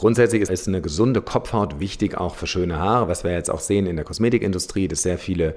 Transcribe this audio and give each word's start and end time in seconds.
Grundsätzlich 0.00 0.40
ist 0.40 0.66
eine 0.66 0.80
gesunde 0.80 1.20
Kopfhaut 1.20 1.78
wichtig 1.78 2.16
auch 2.16 2.34
für 2.34 2.46
schöne 2.46 2.78
Haare, 2.78 3.08
was 3.08 3.22
wir 3.22 3.32
jetzt 3.32 3.50
auch 3.50 3.60
sehen 3.60 3.84
in 3.84 3.96
der 3.96 4.06
Kosmetikindustrie, 4.06 4.88
dass 4.88 5.02
sehr 5.02 5.18
viele 5.18 5.54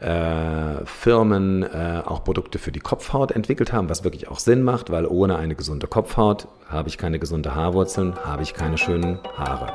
äh, 0.00 0.84
Firmen 0.84 1.62
äh, 1.62 2.02
auch 2.04 2.24
Produkte 2.24 2.58
für 2.58 2.72
die 2.72 2.80
Kopfhaut 2.80 3.30
entwickelt 3.30 3.72
haben, 3.72 3.88
was 3.88 4.02
wirklich 4.02 4.26
auch 4.26 4.40
Sinn 4.40 4.64
macht, 4.64 4.90
weil 4.90 5.06
ohne 5.06 5.36
eine 5.36 5.54
gesunde 5.54 5.86
Kopfhaut 5.86 6.48
habe 6.68 6.88
ich 6.88 6.98
keine 6.98 7.20
gesunde 7.20 7.54
Haarwurzeln, 7.54 8.16
habe 8.16 8.42
ich 8.42 8.52
keine 8.52 8.78
schönen 8.78 9.20
Haare. 9.36 9.72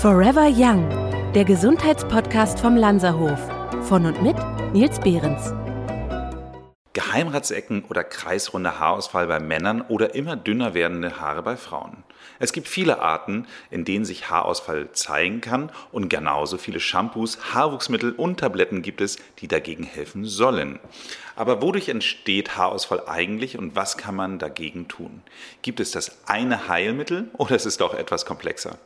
Forever 0.00 0.48
Young, 0.54 0.88
der 1.34 1.44
Gesundheitspodcast 1.46 2.60
vom 2.60 2.76
Lanzerhof. 2.76 3.40
Von 3.88 4.06
und 4.06 4.22
mit 4.22 4.36
Nils 4.72 5.00
Behrens. 5.00 5.52
Geheimratsecken 6.92 7.84
oder 7.88 8.02
kreisrunder 8.02 8.80
Haarausfall 8.80 9.28
bei 9.28 9.38
Männern 9.38 9.80
oder 9.80 10.16
immer 10.16 10.34
dünner 10.34 10.74
werdende 10.74 11.20
Haare 11.20 11.42
bei 11.42 11.56
Frauen. 11.56 12.02
Es 12.40 12.52
gibt 12.52 12.66
viele 12.66 13.00
Arten, 13.00 13.46
in 13.70 13.84
denen 13.84 14.04
sich 14.04 14.28
Haarausfall 14.28 14.90
zeigen 14.92 15.40
kann 15.40 15.70
und 15.92 16.08
genauso 16.08 16.58
viele 16.58 16.80
Shampoos, 16.80 17.54
Haarwuchsmittel 17.54 18.12
und 18.12 18.40
Tabletten 18.40 18.82
gibt 18.82 19.00
es, 19.00 19.18
die 19.38 19.46
dagegen 19.46 19.84
helfen 19.84 20.24
sollen. 20.24 20.80
Aber 21.36 21.62
wodurch 21.62 21.88
entsteht 21.88 22.56
Haarausfall 22.56 23.06
eigentlich 23.06 23.56
und 23.56 23.76
was 23.76 23.96
kann 23.96 24.16
man 24.16 24.40
dagegen 24.40 24.88
tun? 24.88 25.22
Gibt 25.62 25.78
es 25.78 25.92
das 25.92 26.26
eine 26.26 26.66
Heilmittel 26.66 27.28
oder 27.34 27.54
ist 27.54 27.66
es 27.66 27.76
doch 27.76 27.94
etwas 27.94 28.26
komplexer? 28.26 28.78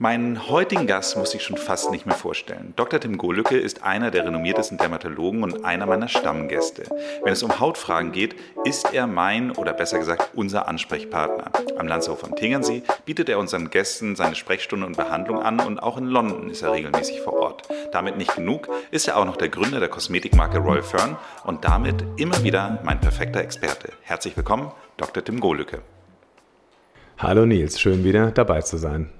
Meinen 0.00 0.48
heutigen 0.48 0.86
Gast 0.86 1.16
muss 1.16 1.34
ich 1.34 1.42
schon 1.42 1.56
fast 1.56 1.90
nicht 1.90 2.06
mehr 2.06 2.14
vorstellen. 2.14 2.72
Dr. 2.76 3.00
Tim 3.00 3.18
Golücke 3.18 3.58
ist 3.58 3.82
einer 3.82 4.12
der 4.12 4.26
renommiertesten 4.26 4.78
Dermatologen 4.78 5.42
und 5.42 5.64
einer 5.64 5.86
meiner 5.86 6.06
Stammgäste. 6.06 6.84
Wenn 7.24 7.32
es 7.32 7.42
um 7.42 7.58
Hautfragen 7.58 8.12
geht, 8.12 8.36
ist 8.64 8.94
er 8.94 9.08
mein 9.08 9.50
oder 9.50 9.72
besser 9.72 9.98
gesagt 9.98 10.30
unser 10.36 10.68
Ansprechpartner. 10.68 11.50
Am 11.76 11.88
Landshof 11.88 12.20
von 12.20 12.36
Tegernsee 12.36 12.84
bietet 13.06 13.28
er 13.28 13.40
unseren 13.40 13.70
Gästen 13.70 14.14
seine 14.14 14.36
Sprechstunde 14.36 14.86
und 14.86 14.96
Behandlung 14.96 15.42
an 15.42 15.58
und 15.58 15.80
auch 15.80 15.98
in 15.98 16.06
London 16.06 16.48
ist 16.48 16.62
er 16.62 16.70
regelmäßig 16.70 17.20
vor 17.22 17.32
Ort. 17.32 17.68
Damit 17.90 18.18
nicht 18.18 18.36
genug, 18.36 18.68
ist 18.92 19.08
er 19.08 19.16
auch 19.16 19.24
noch 19.24 19.36
der 19.36 19.48
Gründer 19.48 19.80
der 19.80 19.88
Kosmetikmarke 19.88 20.58
Royal 20.58 20.84
Fern 20.84 21.16
und 21.42 21.64
damit 21.64 22.04
immer 22.18 22.44
wieder 22.44 22.78
mein 22.84 23.00
perfekter 23.00 23.40
Experte. 23.40 23.90
Herzlich 24.02 24.36
willkommen, 24.36 24.70
Dr. 24.96 25.24
Tim 25.24 25.40
Golücke. 25.40 25.82
Hallo 27.18 27.46
Nils, 27.46 27.80
schön 27.80 28.04
wieder 28.04 28.30
dabei 28.30 28.62
zu 28.62 28.76
sein. 28.76 29.10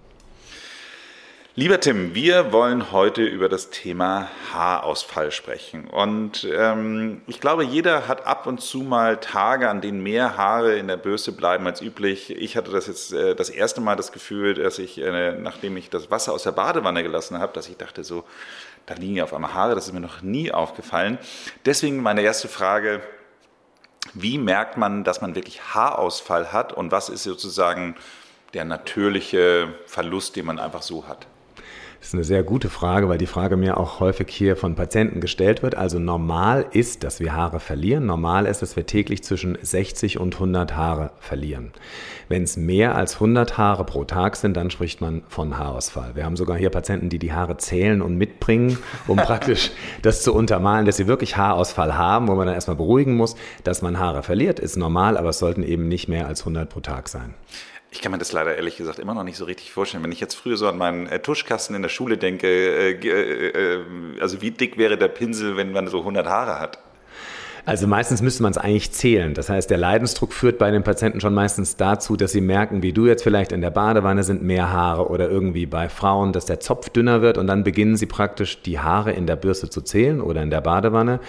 Lieber 1.58 1.80
Tim, 1.80 2.14
wir 2.14 2.52
wollen 2.52 2.92
heute 2.92 3.24
über 3.24 3.48
das 3.48 3.70
Thema 3.70 4.28
Haarausfall 4.52 5.32
sprechen. 5.32 5.88
Und 5.88 6.46
ähm, 6.48 7.22
ich 7.26 7.40
glaube, 7.40 7.64
jeder 7.64 8.06
hat 8.06 8.28
ab 8.28 8.46
und 8.46 8.60
zu 8.60 8.82
mal 8.82 9.16
Tage, 9.16 9.68
an 9.68 9.80
denen 9.80 10.00
mehr 10.00 10.36
Haare 10.36 10.76
in 10.76 10.86
der 10.86 10.96
Bürste 10.96 11.32
bleiben 11.32 11.66
als 11.66 11.82
üblich. 11.82 12.30
Ich 12.30 12.56
hatte 12.56 12.70
das 12.70 12.86
jetzt 12.86 13.12
äh, 13.12 13.34
das 13.34 13.50
erste 13.50 13.80
Mal 13.80 13.96
das 13.96 14.12
Gefühl, 14.12 14.54
dass 14.54 14.78
ich, 14.78 14.98
äh, 14.98 15.32
nachdem 15.32 15.76
ich 15.76 15.90
das 15.90 16.12
Wasser 16.12 16.32
aus 16.32 16.44
der 16.44 16.52
Badewanne 16.52 17.02
gelassen 17.02 17.40
habe, 17.40 17.52
dass 17.54 17.68
ich 17.68 17.76
dachte 17.76 18.04
so, 18.04 18.22
da 18.86 18.94
liegen 18.94 19.16
ja 19.16 19.24
auf 19.24 19.34
einmal 19.34 19.52
Haare, 19.52 19.74
das 19.74 19.88
ist 19.88 19.92
mir 19.92 19.98
noch 19.98 20.22
nie 20.22 20.52
aufgefallen. 20.52 21.18
Deswegen 21.64 22.00
meine 22.04 22.22
erste 22.22 22.46
Frage, 22.46 23.00
wie 24.14 24.38
merkt 24.38 24.76
man, 24.76 25.02
dass 25.02 25.22
man 25.22 25.34
wirklich 25.34 25.74
Haarausfall 25.74 26.52
hat 26.52 26.72
und 26.72 26.92
was 26.92 27.08
ist 27.08 27.24
sozusagen 27.24 27.96
der 28.54 28.64
natürliche 28.64 29.74
Verlust, 29.86 30.36
den 30.36 30.46
man 30.46 30.60
einfach 30.60 30.82
so 30.82 31.08
hat? 31.08 31.26
Das 31.98 32.08
ist 32.08 32.14
eine 32.14 32.24
sehr 32.24 32.44
gute 32.44 32.70
Frage, 32.70 33.08
weil 33.08 33.18
die 33.18 33.26
Frage 33.26 33.56
mir 33.56 33.76
auch 33.76 33.98
häufig 33.98 34.28
hier 34.30 34.56
von 34.56 34.76
Patienten 34.76 35.20
gestellt 35.20 35.64
wird. 35.64 35.74
Also 35.74 35.98
normal 35.98 36.66
ist, 36.70 37.02
dass 37.02 37.18
wir 37.18 37.34
Haare 37.34 37.58
verlieren. 37.58 38.06
Normal 38.06 38.46
ist, 38.46 38.62
dass 38.62 38.76
wir 38.76 38.86
täglich 38.86 39.24
zwischen 39.24 39.58
60 39.60 40.20
und 40.20 40.34
100 40.34 40.76
Haare 40.76 41.10
verlieren. 41.18 41.72
Wenn 42.28 42.44
es 42.44 42.56
mehr 42.56 42.94
als 42.94 43.14
100 43.14 43.58
Haare 43.58 43.84
pro 43.84 44.04
Tag 44.04 44.36
sind, 44.36 44.56
dann 44.56 44.70
spricht 44.70 45.00
man 45.00 45.22
von 45.28 45.58
Haarausfall. 45.58 46.14
Wir 46.14 46.24
haben 46.24 46.36
sogar 46.36 46.56
hier 46.56 46.70
Patienten, 46.70 47.08
die 47.08 47.18
die 47.18 47.32
Haare 47.32 47.56
zählen 47.56 48.00
und 48.00 48.16
mitbringen, 48.16 48.78
um 49.08 49.16
praktisch 49.16 49.72
das 50.02 50.22
zu 50.22 50.32
untermalen, 50.32 50.86
dass 50.86 50.98
sie 50.98 51.08
wirklich 51.08 51.36
Haarausfall 51.36 51.98
haben, 51.98 52.28
wo 52.28 52.36
man 52.36 52.46
dann 52.46 52.54
erstmal 52.54 52.76
beruhigen 52.76 53.16
muss, 53.16 53.34
dass 53.64 53.82
man 53.82 53.98
Haare 53.98 54.22
verliert, 54.22 54.60
ist 54.60 54.76
normal, 54.76 55.16
aber 55.16 55.30
es 55.30 55.40
sollten 55.40 55.64
eben 55.64 55.88
nicht 55.88 56.06
mehr 56.06 56.28
als 56.28 56.42
100 56.42 56.68
pro 56.68 56.80
Tag 56.80 57.08
sein. 57.08 57.34
Ich 57.90 58.02
kann 58.02 58.12
mir 58.12 58.18
das 58.18 58.32
leider 58.32 58.54
ehrlich 58.54 58.76
gesagt 58.76 58.98
immer 58.98 59.14
noch 59.14 59.24
nicht 59.24 59.38
so 59.38 59.46
richtig 59.46 59.72
vorstellen. 59.72 60.04
Wenn 60.04 60.12
ich 60.12 60.20
jetzt 60.20 60.34
früher 60.34 60.56
so 60.56 60.68
an 60.68 60.76
meinen 60.76 61.06
äh, 61.06 61.20
Tuschkasten 61.20 61.74
in 61.74 61.82
der 61.82 61.88
Schule 61.88 62.18
denke, 62.18 62.46
äh, 62.46 62.92
äh, 62.92 63.48
äh, 63.48 63.84
also 64.20 64.42
wie 64.42 64.50
dick 64.50 64.76
wäre 64.76 64.98
der 64.98 65.08
Pinsel, 65.08 65.56
wenn 65.56 65.72
man 65.72 65.88
so 65.88 66.00
100 66.00 66.26
Haare 66.26 66.60
hat? 66.60 66.78
Also 67.64 67.86
meistens 67.86 68.22
müsste 68.22 68.42
man 68.42 68.52
es 68.52 68.58
eigentlich 68.58 68.92
zählen. 68.92 69.34
Das 69.34 69.50
heißt, 69.50 69.68
der 69.68 69.76
Leidensdruck 69.76 70.32
führt 70.32 70.58
bei 70.58 70.70
den 70.70 70.82
Patienten 70.82 71.20
schon 71.20 71.34
meistens 71.34 71.76
dazu, 71.76 72.16
dass 72.16 72.32
sie 72.32 72.40
merken, 72.40 72.82
wie 72.82 72.94
du 72.94 73.06
jetzt 73.06 73.22
vielleicht 73.22 73.52
in 73.52 73.60
der 73.60 73.70
Badewanne 73.70 74.22
sind 74.22 74.42
mehr 74.42 74.72
Haare 74.72 75.08
oder 75.08 75.28
irgendwie 75.28 75.66
bei 75.66 75.90
Frauen, 75.90 76.32
dass 76.32 76.46
der 76.46 76.60
Zopf 76.60 76.88
dünner 76.88 77.20
wird 77.20 77.36
und 77.36 77.46
dann 77.46 77.64
beginnen 77.64 77.96
sie 77.96 78.06
praktisch 78.06 78.62
die 78.62 78.78
Haare 78.78 79.12
in 79.12 79.26
der 79.26 79.36
Bürste 79.36 79.68
zu 79.68 79.82
zählen 79.82 80.22
oder 80.22 80.42
in 80.42 80.50
der 80.50 80.62
Badewanne. 80.62 81.20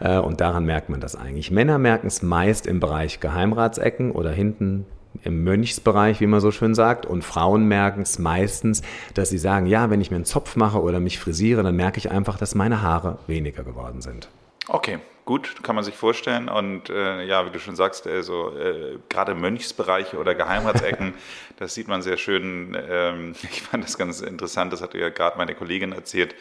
Äh, 0.00 0.18
und 0.18 0.40
daran 0.40 0.64
merkt 0.64 0.88
man 0.88 1.00
das 1.00 1.14
eigentlich. 1.14 1.52
Männer 1.52 1.78
merken 1.78 2.08
es 2.08 2.20
meist 2.20 2.66
im 2.66 2.80
Bereich 2.80 3.20
Geheimratsecken 3.20 4.10
oder 4.10 4.30
hinten 4.30 4.86
im 5.24 5.44
Mönchsbereich, 5.44 6.20
wie 6.20 6.26
man 6.26 6.40
so 6.40 6.50
schön 6.50 6.74
sagt. 6.74 7.06
Und 7.06 7.22
Frauen 7.22 7.66
merken 7.66 8.02
es 8.02 8.18
meistens, 8.18 8.82
dass 9.14 9.30
sie 9.30 9.38
sagen, 9.38 9.66
ja, 9.66 9.90
wenn 9.90 10.00
ich 10.00 10.10
mir 10.10 10.16
einen 10.16 10.24
Zopf 10.24 10.56
mache 10.56 10.80
oder 10.80 11.00
mich 11.00 11.18
frisiere, 11.18 11.62
dann 11.62 11.76
merke 11.76 11.98
ich 11.98 12.10
einfach, 12.10 12.38
dass 12.38 12.54
meine 12.54 12.82
Haare 12.82 13.18
weniger 13.26 13.64
geworden 13.64 14.00
sind. 14.00 14.28
Okay, 14.68 14.98
gut, 15.24 15.62
kann 15.62 15.76
man 15.76 15.84
sich 15.84 15.94
vorstellen. 15.94 16.48
Und 16.48 16.90
äh, 16.90 17.24
ja, 17.24 17.46
wie 17.46 17.50
du 17.50 17.60
schon 17.60 17.76
sagst, 17.76 18.06
also 18.06 18.56
äh, 18.56 18.98
gerade 19.08 19.34
Mönchsbereiche 19.34 20.18
oder 20.18 20.34
Geheimratsecken, 20.34 21.14
das 21.58 21.74
sieht 21.74 21.86
man 21.86 22.02
sehr 22.02 22.16
schön. 22.16 22.76
Ähm, 22.88 23.34
ich 23.42 23.62
fand 23.62 23.84
das 23.84 23.96
ganz 23.96 24.20
interessant, 24.20 24.72
das 24.72 24.82
hatte 24.82 24.98
ja 24.98 25.10
gerade 25.10 25.38
meine 25.38 25.54
Kollegin 25.54 25.92
erzählt 25.92 26.34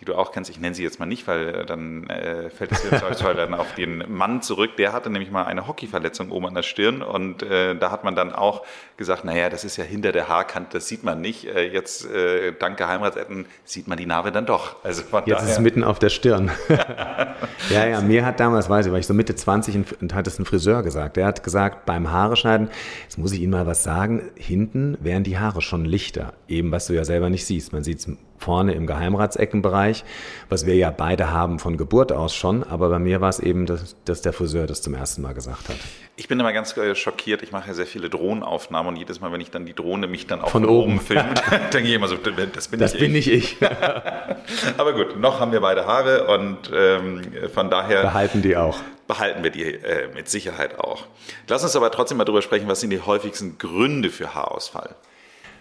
die 0.00 0.06
du 0.06 0.14
auch 0.14 0.32
kennst. 0.32 0.50
Ich 0.50 0.58
nenne 0.58 0.74
sie 0.74 0.82
jetzt 0.82 0.98
mal 0.98 1.06
nicht, 1.06 1.28
weil 1.28 1.48
äh, 1.48 1.66
dann 1.66 2.08
äh, 2.08 2.48
fällt 2.48 2.72
es 2.72 2.82
jetzt 2.90 3.02
dann 3.22 3.54
auf 3.54 3.74
den 3.74 4.04
Mann 4.08 4.40
zurück. 4.40 4.76
Der 4.78 4.92
hatte 4.92 5.10
nämlich 5.10 5.30
mal 5.30 5.44
eine 5.44 5.66
Hockeyverletzung 5.66 6.30
oben 6.30 6.46
an 6.46 6.54
der 6.54 6.62
Stirn 6.62 7.02
und 7.02 7.42
äh, 7.42 7.76
da 7.76 7.90
hat 7.90 8.02
man 8.02 8.16
dann 8.16 8.32
auch 8.32 8.64
gesagt, 8.96 9.24
naja, 9.24 9.50
das 9.50 9.64
ist 9.64 9.76
ja 9.76 9.84
hinter 9.84 10.12
der 10.12 10.28
Haarkante, 10.28 10.78
das 10.78 10.88
sieht 10.88 11.04
man 11.04 11.20
nicht. 11.20 11.44
Äh, 11.44 11.68
jetzt 11.68 12.10
äh, 12.10 12.52
dank 12.58 12.78
Geheimratsetten 12.78 13.46
sieht 13.64 13.88
man 13.88 13.98
die 13.98 14.06
Narbe 14.06 14.32
dann 14.32 14.46
doch. 14.46 14.82
Also 14.82 15.02
jetzt 15.02 15.12
daher. 15.12 15.36
ist 15.36 15.50
es 15.50 15.58
mitten 15.58 15.84
auf 15.84 15.98
der 15.98 16.08
Stirn. 16.08 16.50
ja, 17.70 17.86
ja, 17.86 18.00
mir 18.00 18.24
hat 18.24 18.40
damals, 18.40 18.70
weiß 18.70 18.86
ich, 18.86 18.92
war 18.92 18.98
ich 18.98 19.06
so 19.06 19.12
Mitte 19.12 19.34
20 19.34 19.74
und, 19.74 20.02
und 20.02 20.14
hat 20.14 20.26
es 20.26 20.38
ein 20.38 20.46
Friseur 20.46 20.82
gesagt. 20.82 21.16
Der 21.16 21.26
hat 21.26 21.42
gesagt, 21.42 21.84
beim 21.84 22.10
Haare 22.10 22.36
schneiden, 22.36 22.70
jetzt 23.02 23.18
muss 23.18 23.32
ich 23.32 23.40
Ihnen 23.42 23.52
mal 23.52 23.66
was 23.66 23.82
sagen, 23.82 24.30
hinten 24.34 24.96
wären 25.00 25.24
die 25.24 25.38
Haare 25.38 25.60
schon 25.60 25.84
lichter. 25.84 26.32
Eben, 26.48 26.72
was 26.72 26.86
du 26.86 26.94
ja 26.94 27.04
selber 27.04 27.28
nicht 27.28 27.44
siehst. 27.44 27.74
Man 27.74 27.84
sieht 27.84 27.98
es 27.98 28.08
vorne 28.40 28.72
im 28.72 28.86
Geheimratseckenbereich, 28.86 30.04
was 30.48 30.66
wir 30.66 30.74
ja 30.74 30.90
beide 30.90 31.30
haben 31.30 31.58
von 31.58 31.76
Geburt 31.76 32.10
aus 32.10 32.34
schon, 32.34 32.64
aber 32.64 32.88
bei 32.88 32.98
mir 32.98 33.20
war 33.20 33.28
es 33.28 33.38
eben, 33.38 33.66
dass, 33.66 33.96
dass 34.04 34.22
der 34.22 34.32
Friseur 34.32 34.66
das 34.66 34.82
zum 34.82 34.94
ersten 34.94 35.22
Mal 35.22 35.34
gesagt 35.34 35.68
hat. 35.68 35.76
Ich 36.16 36.28
bin 36.28 36.40
immer 36.40 36.52
ganz 36.52 36.76
äh, 36.76 36.94
schockiert, 36.94 37.42
ich 37.42 37.52
mache 37.52 37.68
ja 37.68 37.74
sehr 37.74 37.86
viele 37.86 38.10
Drohnenaufnahmen 38.10 38.94
und 38.94 38.96
jedes 38.96 39.20
Mal, 39.20 39.30
wenn 39.32 39.40
ich 39.40 39.50
dann 39.50 39.66
die 39.66 39.74
Drohne 39.74 40.06
mich 40.06 40.26
dann 40.26 40.40
auch 40.40 40.50
von, 40.50 40.64
von 40.64 40.70
oben, 40.70 40.92
oben 40.92 41.00
filme, 41.00 41.34
denke 41.72 41.88
ich 41.88 41.94
immer 41.94 42.08
so, 42.08 42.16
das 42.16 42.68
bin 42.68 42.80
das 42.80 42.94
nicht 42.94 43.00
bin 43.00 43.14
ich. 43.14 43.30
ich. 43.30 43.56
aber 44.78 44.92
gut, 44.94 45.18
noch 45.18 45.38
haben 45.40 45.52
wir 45.52 45.60
beide 45.60 45.86
Haare 45.86 46.26
und 46.26 46.70
ähm, 46.74 47.22
von 47.52 47.70
daher... 47.70 48.02
Behalten 48.02 48.42
die 48.42 48.56
auch 48.56 48.78
behalten 49.10 49.42
wir 49.42 49.50
die 49.50 49.64
äh, 49.64 50.06
mit 50.14 50.28
Sicherheit 50.28 50.78
auch. 50.78 51.04
Lass 51.48 51.64
uns 51.64 51.74
aber 51.74 51.90
trotzdem 51.90 52.16
mal 52.16 52.24
darüber 52.24 52.42
sprechen, 52.42 52.68
was 52.68 52.78
sind 52.78 52.90
die 52.90 53.00
häufigsten 53.00 53.58
Gründe 53.58 54.08
für 54.08 54.36
Haarausfall? 54.36 54.94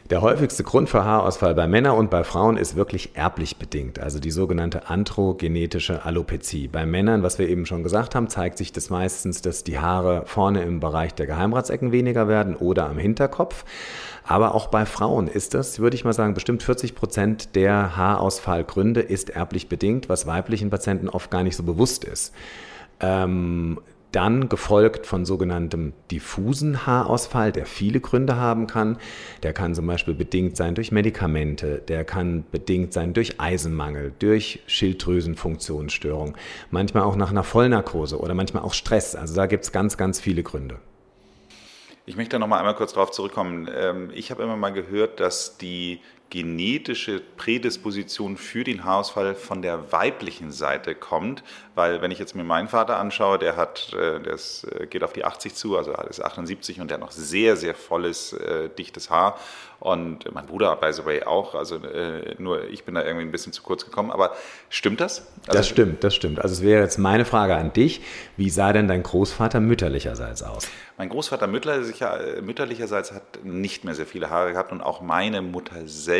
Der 0.09 0.21
häufigste 0.21 0.63
Grund 0.63 0.89
für 0.89 1.05
Haarausfall 1.05 1.53
bei 1.53 1.67
Männern 1.67 1.95
und 1.95 2.09
bei 2.09 2.23
Frauen 2.23 2.57
ist 2.57 2.75
wirklich 2.75 3.11
erblich 3.13 3.57
bedingt, 3.57 3.99
also 3.99 4.19
die 4.19 4.31
sogenannte 4.31 4.89
androgenetische 4.89 6.03
Alopezie. 6.03 6.67
Bei 6.67 6.87
Männern, 6.87 7.21
was 7.21 7.37
wir 7.37 7.47
eben 7.47 7.67
schon 7.67 7.83
gesagt 7.83 8.15
haben, 8.15 8.27
zeigt 8.27 8.57
sich 8.57 8.73
das 8.73 8.89
meistens, 8.89 9.43
dass 9.43 9.63
die 9.63 9.77
Haare 9.77 10.23
vorne 10.25 10.63
im 10.63 10.79
Bereich 10.79 11.13
der 11.13 11.27
Geheimratsecken 11.27 11.91
weniger 11.91 12.27
werden 12.27 12.55
oder 12.55 12.89
am 12.89 12.97
Hinterkopf. 12.97 13.65
Aber 14.23 14.55
auch 14.55 14.69
bei 14.69 14.87
Frauen 14.87 15.27
ist 15.27 15.53
das, 15.53 15.77
würde 15.77 15.95
ich 15.95 16.05
mal 16.05 16.13
sagen, 16.13 16.33
bestimmt 16.33 16.63
40 16.63 16.95
Prozent 16.95 17.55
der 17.55 17.95
Haarausfallgründe 17.95 19.01
ist 19.01 19.29
erblich 19.29 19.69
bedingt, 19.69 20.09
was 20.09 20.25
weiblichen 20.25 20.71
Patienten 20.71 21.07
oft 21.07 21.29
gar 21.29 21.43
nicht 21.43 21.55
so 21.55 21.61
bewusst 21.61 22.03
ist. 22.03 22.33
Ähm, 22.99 23.79
dann 24.11 24.49
gefolgt 24.49 25.05
von 25.05 25.25
sogenanntem 25.25 25.93
diffusen 26.09 26.85
Haarausfall, 26.85 27.51
der 27.51 27.65
viele 27.65 27.99
Gründe 27.99 28.37
haben 28.37 28.67
kann. 28.67 28.97
Der 29.43 29.53
kann 29.53 29.75
zum 29.75 29.85
Beispiel 29.85 30.13
bedingt 30.13 30.57
sein 30.57 30.75
durch 30.75 30.91
Medikamente, 30.91 31.81
der 31.87 32.05
kann 32.05 32.43
bedingt 32.51 32.93
sein 32.93 33.13
durch 33.13 33.39
Eisenmangel, 33.39 34.13
durch 34.19 34.61
Schilddrüsenfunktionsstörung, 34.67 36.35
manchmal 36.71 37.03
auch 37.03 37.15
nach 37.15 37.29
einer 37.29 37.43
Vollnarkose 37.43 38.19
oder 38.19 38.33
manchmal 38.33 38.63
auch 38.63 38.73
Stress. 38.73 39.15
Also 39.15 39.35
da 39.35 39.45
gibt 39.45 39.63
es 39.65 39.71
ganz, 39.71 39.97
ganz 39.97 40.19
viele 40.19 40.43
Gründe. 40.43 40.79
Ich 42.05 42.15
möchte 42.15 42.39
noch 42.39 42.47
mal 42.47 42.57
einmal 42.57 42.73
kurz 42.73 42.93
darauf 42.93 43.11
zurückkommen. 43.11 43.69
Ähm, 43.71 44.09
ich 44.15 44.31
habe 44.31 44.41
immer 44.41 44.57
mal 44.57 44.73
gehört, 44.73 45.19
dass 45.19 45.59
die 45.59 46.01
genetische 46.29 47.21
Prädisposition 47.37 48.37
für 48.37 48.63
den 48.63 48.83
Haarausfall 48.83 49.33
von 49.33 49.61
der 49.61 49.91
weiblichen 49.91 50.51
Seite 50.51 50.93
kommt, 50.93 51.43
weil 51.73 52.01
wenn 52.01 52.11
ich 52.11 52.19
jetzt 52.19 52.35
mir 52.35 52.43
meinen 52.43 52.67
Vater 52.67 52.97
anschaue, 52.97 53.39
der 53.39 53.55
hat, 53.55 53.93
äh, 53.93 54.19
der 54.19 54.33
ist, 54.33 54.65
äh, 54.65 54.85
geht 54.85 55.03
auf 55.03 55.13
die 55.13 55.25
80 55.25 55.55
zu, 55.55 55.77
also 55.77 55.91
ist 55.93 56.23
78 56.23 56.81
und 56.81 56.91
der 56.91 56.95
hat 56.95 57.01
noch 57.01 57.11
sehr, 57.11 57.55
sehr 57.55 57.73
volles, 57.73 58.33
äh, 58.33 58.69
dichtes 58.69 59.09
Haar 59.09 59.39
und 59.79 60.31
mein 60.33 60.45
Bruder, 60.45 60.75
by 60.75 60.93
the 60.93 61.05
way, 61.05 61.23
auch. 61.23 61.55
Also 61.55 61.79
nur 62.37 62.65
ich 62.65 62.83
bin 62.83 62.95
da 62.95 63.03
irgendwie 63.05 63.25
ein 63.25 63.31
bisschen 63.31 63.53
zu 63.53 63.63
kurz 63.63 63.85
gekommen. 63.85 64.11
Aber 64.11 64.35
stimmt 64.67 64.99
das? 64.99 65.25
Also, 65.47 65.57
das 65.57 65.69
stimmt, 65.69 66.03
das 66.03 66.13
stimmt. 66.13 66.41
Also 66.41 66.53
es 66.53 66.61
wäre 66.61 66.83
jetzt 66.83 66.97
meine 66.97 67.23
Frage 67.23 67.55
an 67.55 67.71
dich. 67.71 68.01
Wie 68.35 68.49
sah 68.49 68.73
denn 68.73 68.89
dein 68.89 69.03
Großvater 69.03 69.61
mütterlicherseits 69.61 70.43
aus? 70.43 70.67
Mein 70.97 71.07
Großvater 71.07 71.47
mütterlicher, 71.47 72.41
mütterlicherseits 72.41 73.13
hat 73.13 73.45
nicht 73.45 73.85
mehr 73.85 73.95
sehr 73.95 74.05
viele 74.05 74.29
Haare 74.29 74.51
gehabt 74.51 74.73
und 74.73 74.81
auch 74.81 74.99
meine 74.99 75.41
Mutter 75.41 75.75
selbst 75.85 76.18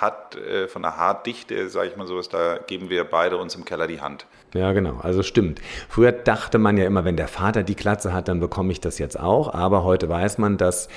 hat 0.00 0.36
äh, 0.36 0.68
von 0.68 0.82
der 0.82 0.96
Haardichte, 0.96 1.68
sage 1.68 1.88
ich 1.88 1.96
mal 1.96 2.06
so, 2.06 2.20
da 2.22 2.58
geben 2.58 2.90
wir 2.90 3.04
beide 3.04 3.36
uns 3.36 3.54
im 3.54 3.64
Keller 3.64 3.86
die 3.86 4.00
Hand. 4.00 4.26
Ja, 4.54 4.72
genau. 4.72 4.98
Also 5.02 5.22
stimmt. 5.22 5.60
Früher 5.88 6.12
dachte 6.12 6.58
man 6.58 6.76
ja 6.76 6.86
immer, 6.86 7.04
wenn 7.04 7.16
der 7.16 7.28
Vater 7.28 7.62
die 7.62 7.74
Klatze 7.74 8.12
hat, 8.12 8.28
dann 8.28 8.40
bekomme 8.40 8.72
ich 8.72 8.80
das 8.80 8.98
jetzt 8.98 9.18
auch. 9.18 9.52
Aber 9.52 9.84
heute 9.84 10.08
weiß 10.08 10.38
man, 10.38 10.56
dass 10.56 10.88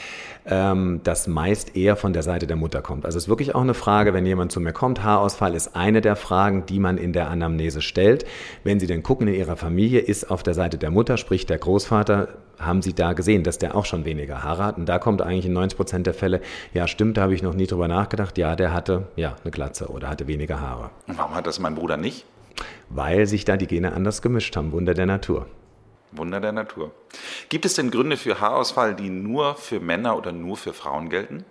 ähm, 0.46 1.02
das 1.04 1.28
meist 1.28 1.76
eher 1.76 1.96
von 1.96 2.14
der 2.14 2.24
Seite 2.24 2.48
der 2.48 2.56
Mutter 2.56 2.82
kommt. 2.82 3.06
Also 3.06 3.18
es 3.18 3.26
ist 3.26 3.30
wirklich 3.30 3.56
auch 3.56 3.62
eine 3.62 3.74
Frage, 3.74 4.14
wenn 4.14 4.26
jemand 4.26 4.52
zu 4.52 4.60
mir 4.62 4.72
kommt, 4.72 5.04
Haarausfall 5.04 5.56
ist 5.56 5.76
eine 5.76 6.02
der 6.02 6.16
Fragen, 6.16 6.66
die 6.66 6.80
man 6.80 6.98
in 6.98 7.12
der 7.12 7.30
Anamnese 7.30 7.82
stellt. 7.82 8.26
Wenn 8.64 8.80
Sie 8.80 8.88
denn 8.88 9.04
gucken 9.04 9.28
in 9.28 9.34
Ihrer 9.34 9.58
Familie, 9.58 10.00
ist 10.00 10.32
auf 10.32 10.44
der 10.44 10.54
Seite 10.54 10.78
der 10.78 10.92
Mutter, 10.92 11.18
sprich 11.18 11.46
der 11.46 11.58
Großvater, 11.58 12.30
haben 12.60 12.82
Sie 12.82 12.94
da 12.94 13.14
gesehen, 13.14 13.44
dass 13.44 13.58
der 13.58 13.76
auch 13.76 13.86
schon 13.86 14.06
weniger 14.06 14.44
Haare 14.44 14.64
hat? 14.64 14.78
Und 14.78 14.88
da 14.88 15.00
kommt 15.00 15.22
eigentlich 15.22 15.46
in 15.46 15.54
90 15.54 15.78
Prozent 15.78 16.08
der 16.08 16.14
Fälle, 16.14 16.42
ja 16.74 16.88
stimmt, 16.88 17.18
da 17.18 17.24
habe 17.24 17.34
ich 17.34 17.42
noch 17.42 17.54
nie 17.54 17.68
drüber 17.68 17.88
nachgedacht, 17.88 18.38
ja, 18.38 18.56
der 18.56 18.74
hatte 18.74 19.08
ja 19.16 19.36
eine 19.44 19.52
Glatze 19.52 19.88
oder 19.88 20.10
hatte 20.10 20.28
weniger 20.28 20.60
Haare. 20.60 20.92
Und 21.08 21.18
warum 21.18 21.36
hat 21.36 21.48
das 21.48 21.60
mein 21.60 21.76
Bruder 21.76 21.98
nicht? 21.98 22.26
Weil 22.90 23.26
sich 23.26 23.46
da 23.46 23.58
die 23.58 23.68
Gene 23.68 23.94
anders 23.94 24.22
gemischt 24.22 24.56
haben, 24.56 24.72
Wunder 24.72 24.94
der 24.94 25.06
Natur. 25.06 25.48
Wunder 26.12 26.40
der 26.40 26.52
Natur. 26.52 26.92
Gibt 27.50 27.66
es 27.66 27.76
denn 27.76 27.92
Gründe 27.92 28.18
für 28.18 28.42
Haarausfall, 28.42 28.96
die 28.96 29.10
nur 29.10 29.56
für 29.56 29.80
Männer 29.80 30.18
oder 30.18 30.32
nur 30.32 30.58
für 30.58 30.74
Frauen 30.74 31.10
gelten? 31.10 31.46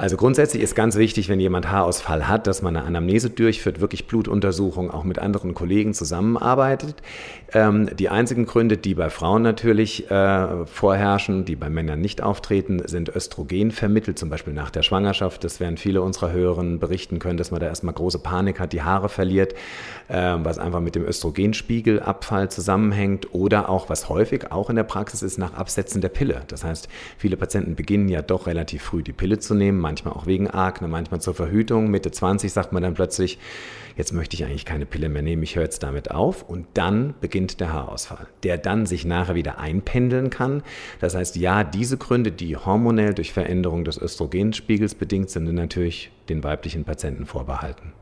Also 0.00 0.16
grundsätzlich 0.16 0.62
ist 0.62 0.74
ganz 0.74 0.96
wichtig, 0.96 1.28
wenn 1.28 1.40
jemand 1.40 1.70
Haarausfall 1.70 2.26
hat, 2.26 2.46
dass 2.46 2.62
man 2.62 2.74
eine 2.74 2.86
Anamnese 2.86 3.28
durchführt, 3.28 3.82
wirklich 3.82 4.06
Blutuntersuchungen, 4.06 4.90
auch 4.90 5.04
mit 5.04 5.18
anderen 5.18 5.52
Kollegen 5.52 5.92
zusammenarbeitet. 5.92 6.94
Ähm, 7.52 7.90
die 7.98 8.08
einzigen 8.08 8.46
Gründe, 8.46 8.78
die 8.78 8.94
bei 8.94 9.10
Frauen 9.10 9.42
natürlich 9.42 10.10
äh, 10.10 10.64
vorherrschen, 10.64 11.44
die 11.44 11.54
bei 11.54 11.68
Männern 11.68 12.00
nicht 12.00 12.22
auftreten, 12.22 12.80
sind 12.86 13.14
Östrogen 13.14 13.72
vermittelt, 13.72 14.18
zum 14.18 14.30
Beispiel 14.30 14.54
nach 14.54 14.70
der 14.70 14.82
Schwangerschaft. 14.82 15.44
Das 15.44 15.60
werden 15.60 15.76
viele 15.76 16.00
unserer 16.00 16.32
Hörerinnen 16.32 16.78
berichten 16.78 17.18
können, 17.18 17.36
dass 17.36 17.50
man 17.50 17.60
da 17.60 17.66
erstmal 17.66 17.92
große 17.92 18.20
Panik 18.20 18.58
hat, 18.58 18.72
die 18.72 18.80
Haare 18.80 19.10
verliert, 19.10 19.52
äh, 20.08 20.36
was 20.38 20.58
einfach 20.58 20.80
mit 20.80 20.94
dem 20.94 21.04
Östrogenspiegelabfall 21.04 22.50
zusammenhängt 22.50 23.34
oder 23.34 23.68
auch, 23.68 23.90
was 23.90 24.08
häufig 24.08 24.50
auch 24.50 24.70
in 24.70 24.76
der 24.76 24.84
Praxis 24.84 25.20
ist, 25.20 25.36
nach 25.36 25.52
Absetzen 25.52 26.00
der 26.00 26.08
Pille. 26.08 26.40
Das 26.48 26.64
heißt, 26.64 26.88
viele 27.18 27.36
Patienten 27.36 27.74
beginnen 27.74 28.08
ja 28.08 28.22
doch 28.22 28.46
relativ 28.46 28.82
früh 28.82 29.02
die 29.02 29.12
Pille 29.12 29.38
zu 29.38 29.54
nehmen 29.54 29.89
manchmal 29.90 30.14
auch 30.14 30.26
wegen 30.26 30.48
Akne, 30.48 30.86
manchmal 30.86 31.20
zur 31.20 31.34
Verhütung. 31.34 31.90
Mitte 31.90 32.12
20 32.12 32.52
sagt 32.52 32.72
man 32.72 32.82
dann 32.82 32.94
plötzlich, 32.94 33.38
jetzt 33.96 34.12
möchte 34.12 34.36
ich 34.36 34.44
eigentlich 34.44 34.64
keine 34.64 34.86
Pille 34.86 35.08
mehr 35.08 35.22
nehmen, 35.22 35.42
ich 35.42 35.56
höre 35.56 35.64
jetzt 35.64 35.82
damit 35.82 36.12
auf. 36.12 36.48
Und 36.48 36.66
dann 36.74 37.14
beginnt 37.20 37.58
der 37.58 37.72
Haarausfall, 37.72 38.28
der 38.44 38.56
dann 38.56 38.86
sich 38.86 39.04
nachher 39.04 39.34
wieder 39.34 39.58
einpendeln 39.58 40.30
kann. 40.30 40.62
Das 41.00 41.16
heißt, 41.16 41.34
ja, 41.36 41.64
diese 41.64 41.98
Gründe, 41.98 42.30
die 42.30 42.56
hormonell 42.56 43.14
durch 43.14 43.32
Veränderung 43.32 43.84
des 43.84 43.98
Östrogenspiegels 43.98 44.94
bedingt 44.94 45.28
sind, 45.30 45.46
sind 45.46 45.56
natürlich 45.56 46.12
den 46.28 46.44
weiblichen 46.44 46.84
Patienten 46.84 47.26
vorbehalten. 47.26 47.92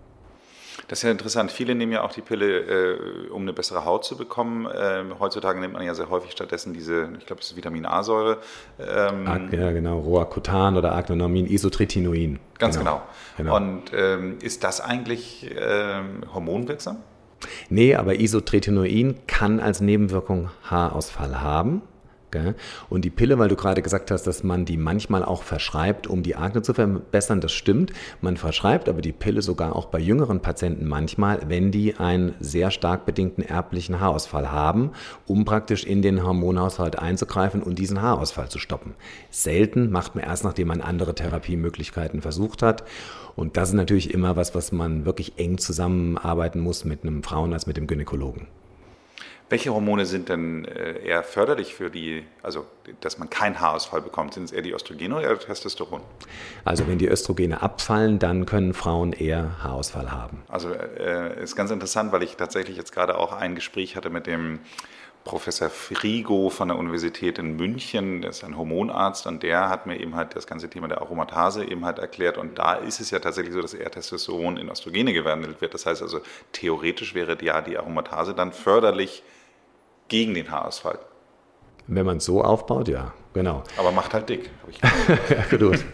Das 0.88 1.00
ist 1.00 1.02
ja 1.02 1.10
interessant. 1.10 1.52
Viele 1.52 1.74
nehmen 1.74 1.92
ja 1.92 2.02
auch 2.02 2.12
die 2.12 2.22
Pille, 2.22 2.60
äh, 2.60 3.28
um 3.28 3.42
eine 3.42 3.52
bessere 3.52 3.84
Haut 3.84 4.06
zu 4.06 4.16
bekommen. 4.16 4.66
Ähm, 4.74 5.18
heutzutage 5.20 5.60
nimmt 5.60 5.74
man 5.74 5.84
ja 5.84 5.94
sehr 5.94 6.08
häufig 6.08 6.32
stattdessen 6.32 6.72
diese, 6.72 7.10
ich 7.18 7.26
glaube, 7.26 7.40
das 7.40 7.50
ist 7.50 7.56
Vitamin 7.56 7.84
A-Säure. 7.84 8.38
Ähm, 8.78 9.50
ja, 9.52 9.70
genau, 9.70 9.98
Roacutan 10.00 10.76
oder 10.76 10.94
Agnonormin, 10.94 11.46
Isotretinoin. 11.46 12.38
Ganz 12.58 12.78
genau. 12.78 13.02
genau. 13.36 13.54
genau. 13.54 13.56
Und 13.56 13.92
ähm, 13.94 14.38
ist 14.40 14.64
das 14.64 14.80
eigentlich 14.80 15.50
ähm, 15.58 16.22
hormonwirksam? 16.32 16.96
Nee, 17.68 17.94
aber 17.94 18.18
Isotretinoin 18.18 19.16
kann 19.26 19.60
als 19.60 19.80
Nebenwirkung 19.80 20.50
Haarausfall 20.64 21.40
haben. 21.40 21.82
Und 22.88 23.04
die 23.04 23.10
Pille, 23.10 23.38
weil 23.38 23.48
du 23.48 23.56
gerade 23.56 23.82
gesagt 23.82 24.10
hast, 24.10 24.26
dass 24.26 24.44
man 24.44 24.64
die 24.64 24.76
manchmal 24.76 25.24
auch 25.24 25.42
verschreibt, 25.42 26.06
um 26.06 26.22
die 26.22 26.36
Akne 26.36 26.62
zu 26.62 26.74
verbessern, 26.74 27.40
das 27.40 27.52
stimmt. 27.52 27.92
Man 28.20 28.36
verschreibt 28.36 28.88
aber 28.88 29.00
die 29.00 29.12
Pille 29.12 29.42
sogar 29.42 29.74
auch 29.74 29.86
bei 29.86 29.98
jüngeren 29.98 30.40
Patienten 30.40 30.86
manchmal, 30.86 31.40
wenn 31.48 31.70
die 31.70 31.96
einen 31.96 32.34
sehr 32.40 32.70
stark 32.70 33.06
bedingten 33.06 33.42
erblichen 33.42 34.00
Haarausfall 34.00 34.52
haben, 34.52 34.90
um 35.26 35.44
praktisch 35.44 35.84
in 35.84 36.02
den 36.02 36.22
Hormonhaushalt 36.22 36.98
einzugreifen 36.98 37.62
und 37.62 37.78
diesen 37.78 38.02
Haarausfall 38.02 38.48
zu 38.48 38.58
stoppen. 38.58 38.94
Selten 39.30 39.90
macht 39.90 40.14
man 40.14 40.24
erst, 40.24 40.44
nachdem 40.44 40.68
man 40.68 40.80
andere 40.80 41.14
Therapiemöglichkeiten 41.14 42.20
versucht 42.20 42.62
hat. 42.62 42.84
Und 43.36 43.56
das 43.56 43.70
ist 43.70 43.74
natürlich 43.74 44.12
immer 44.12 44.36
was, 44.36 44.54
was 44.54 44.72
man 44.72 45.04
wirklich 45.04 45.38
eng 45.38 45.58
zusammenarbeiten 45.58 46.60
muss 46.60 46.84
mit 46.84 47.04
einem 47.04 47.22
Frauen 47.22 47.52
als 47.52 47.66
mit 47.66 47.76
dem 47.76 47.86
Gynäkologen. 47.86 48.48
Welche 49.50 49.72
Hormone 49.72 50.04
sind 50.04 50.28
denn 50.28 50.66
äh, 50.66 50.98
eher 51.06 51.22
förderlich 51.22 51.74
für 51.74 51.90
die, 51.90 52.24
also 52.42 52.66
dass 53.00 53.18
man 53.18 53.30
keinen 53.30 53.60
Haarausfall 53.60 54.02
bekommt? 54.02 54.34
Sind 54.34 54.44
es 54.44 54.52
eher 54.52 54.62
die 54.62 54.72
Östrogene 54.72 55.16
oder 55.16 55.38
Testosteron? 55.38 56.02
Also 56.64 56.86
wenn 56.86 56.98
die 56.98 57.08
Östrogene 57.08 57.62
abfallen, 57.62 58.18
dann 58.18 58.44
können 58.44 58.74
Frauen 58.74 59.12
eher 59.12 59.62
Haarausfall 59.62 60.12
haben. 60.12 60.42
Also 60.48 60.72
äh, 60.72 61.42
ist 61.42 61.56
ganz 61.56 61.70
interessant, 61.70 62.12
weil 62.12 62.22
ich 62.22 62.36
tatsächlich 62.36 62.76
jetzt 62.76 62.92
gerade 62.92 63.16
auch 63.16 63.32
ein 63.32 63.54
Gespräch 63.54 63.96
hatte 63.96 64.10
mit 64.10 64.26
dem 64.26 64.60
Professor 65.24 65.68
Frigo 65.68 66.48
von 66.48 66.68
der 66.68 66.78
Universität 66.78 67.38
in 67.38 67.56
München, 67.56 68.22
der 68.22 68.30
ist 68.30 68.44
ein 68.44 68.56
Hormonarzt 68.56 69.26
und 69.26 69.42
der 69.42 69.68
hat 69.68 69.86
mir 69.86 70.00
eben 70.00 70.14
halt 70.14 70.34
das 70.34 70.46
ganze 70.46 70.70
Thema 70.70 70.88
der 70.88 71.02
Aromatase 71.02 71.64
eben 71.64 71.84
halt 71.84 71.98
erklärt 71.98 72.38
und 72.38 72.58
da 72.58 72.74
ist 72.74 73.00
es 73.00 73.10
ja 73.10 73.18
tatsächlich 73.18 73.52
so, 73.52 73.60
dass 73.60 73.74
eher 73.74 73.90
Testosteron 73.90 74.56
in 74.56 74.70
Östrogene 74.70 75.12
gewandelt 75.12 75.60
wird. 75.60 75.74
Das 75.74 75.84
heißt 75.84 76.00
also, 76.00 76.20
theoretisch 76.52 77.14
wäre 77.14 77.36
ja 77.42 77.60
die 77.60 77.76
Aromatase 77.76 78.32
dann 78.32 78.52
förderlich 78.52 79.22
gegen 80.08 80.34
den 80.34 80.50
Haarausfall. 80.50 80.98
Wenn 81.86 82.04
man 82.04 82.18
es 82.18 82.24
so 82.24 82.42
aufbaut, 82.42 82.88
ja, 82.88 83.14
genau. 83.32 83.62
Aber 83.78 83.92
macht 83.92 84.12
halt 84.12 84.28
dick. 84.28 84.50
ja, 84.82 85.56
gut. 85.58 85.84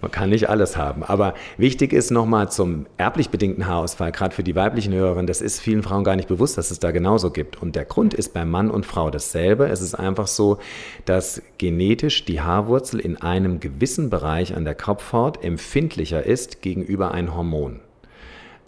Man 0.00 0.12
kann 0.12 0.30
nicht 0.30 0.48
alles 0.48 0.76
haben. 0.76 1.02
Aber 1.02 1.34
wichtig 1.56 1.92
ist 1.92 2.10
nochmal 2.10 2.50
zum 2.50 2.86
erblich 2.98 3.30
bedingten 3.30 3.66
Haarausfall, 3.66 4.12
gerade 4.12 4.34
für 4.34 4.44
die 4.44 4.54
weiblichen 4.54 4.92
Hörerinnen, 4.92 5.26
das 5.26 5.40
ist 5.40 5.58
vielen 5.60 5.82
Frauen 5.82 6.04
gar 6.04 6.14
nicht 6.14 6.28
bewusst, 6.28 6.56
dass 6.56 6.70
es 6.70 6.78
da 6.78 6.92
genauso 6.92 7.32
gibt. 7.32 7.60
Und 7.60 7.74
der 7.74 7.84
Grund 7.84 8.14
ist 8.14 8.32
bei 8.32 8.44
Mann 8.44 8.70
und 8.70 8.86
Frau 8.86 9.10
dasselbe. 9.10 9.66
Es 9.66 9.80
ist 9.80 9.94
einfach 9.94 10.28
so, 10.28 10.58
dass 11.04 11.42
genetisch 11.58 12.24
die 12.24 12.40
Haarwurzel 12.40 13.00
in 13.00 13.16
einem 13.16 13.58
gewissen 13.58 14.08
Bereich 14.08 14.54
an 14.54 14.64
der 14.64 14.76
Kopfhaut 14.76 15.42
empfindlicher 15.42 16.24
ist 16.24 16.62
gegenüber 16.62 17.10
einem 17.10 17.34
Hormon. 17.34 17.80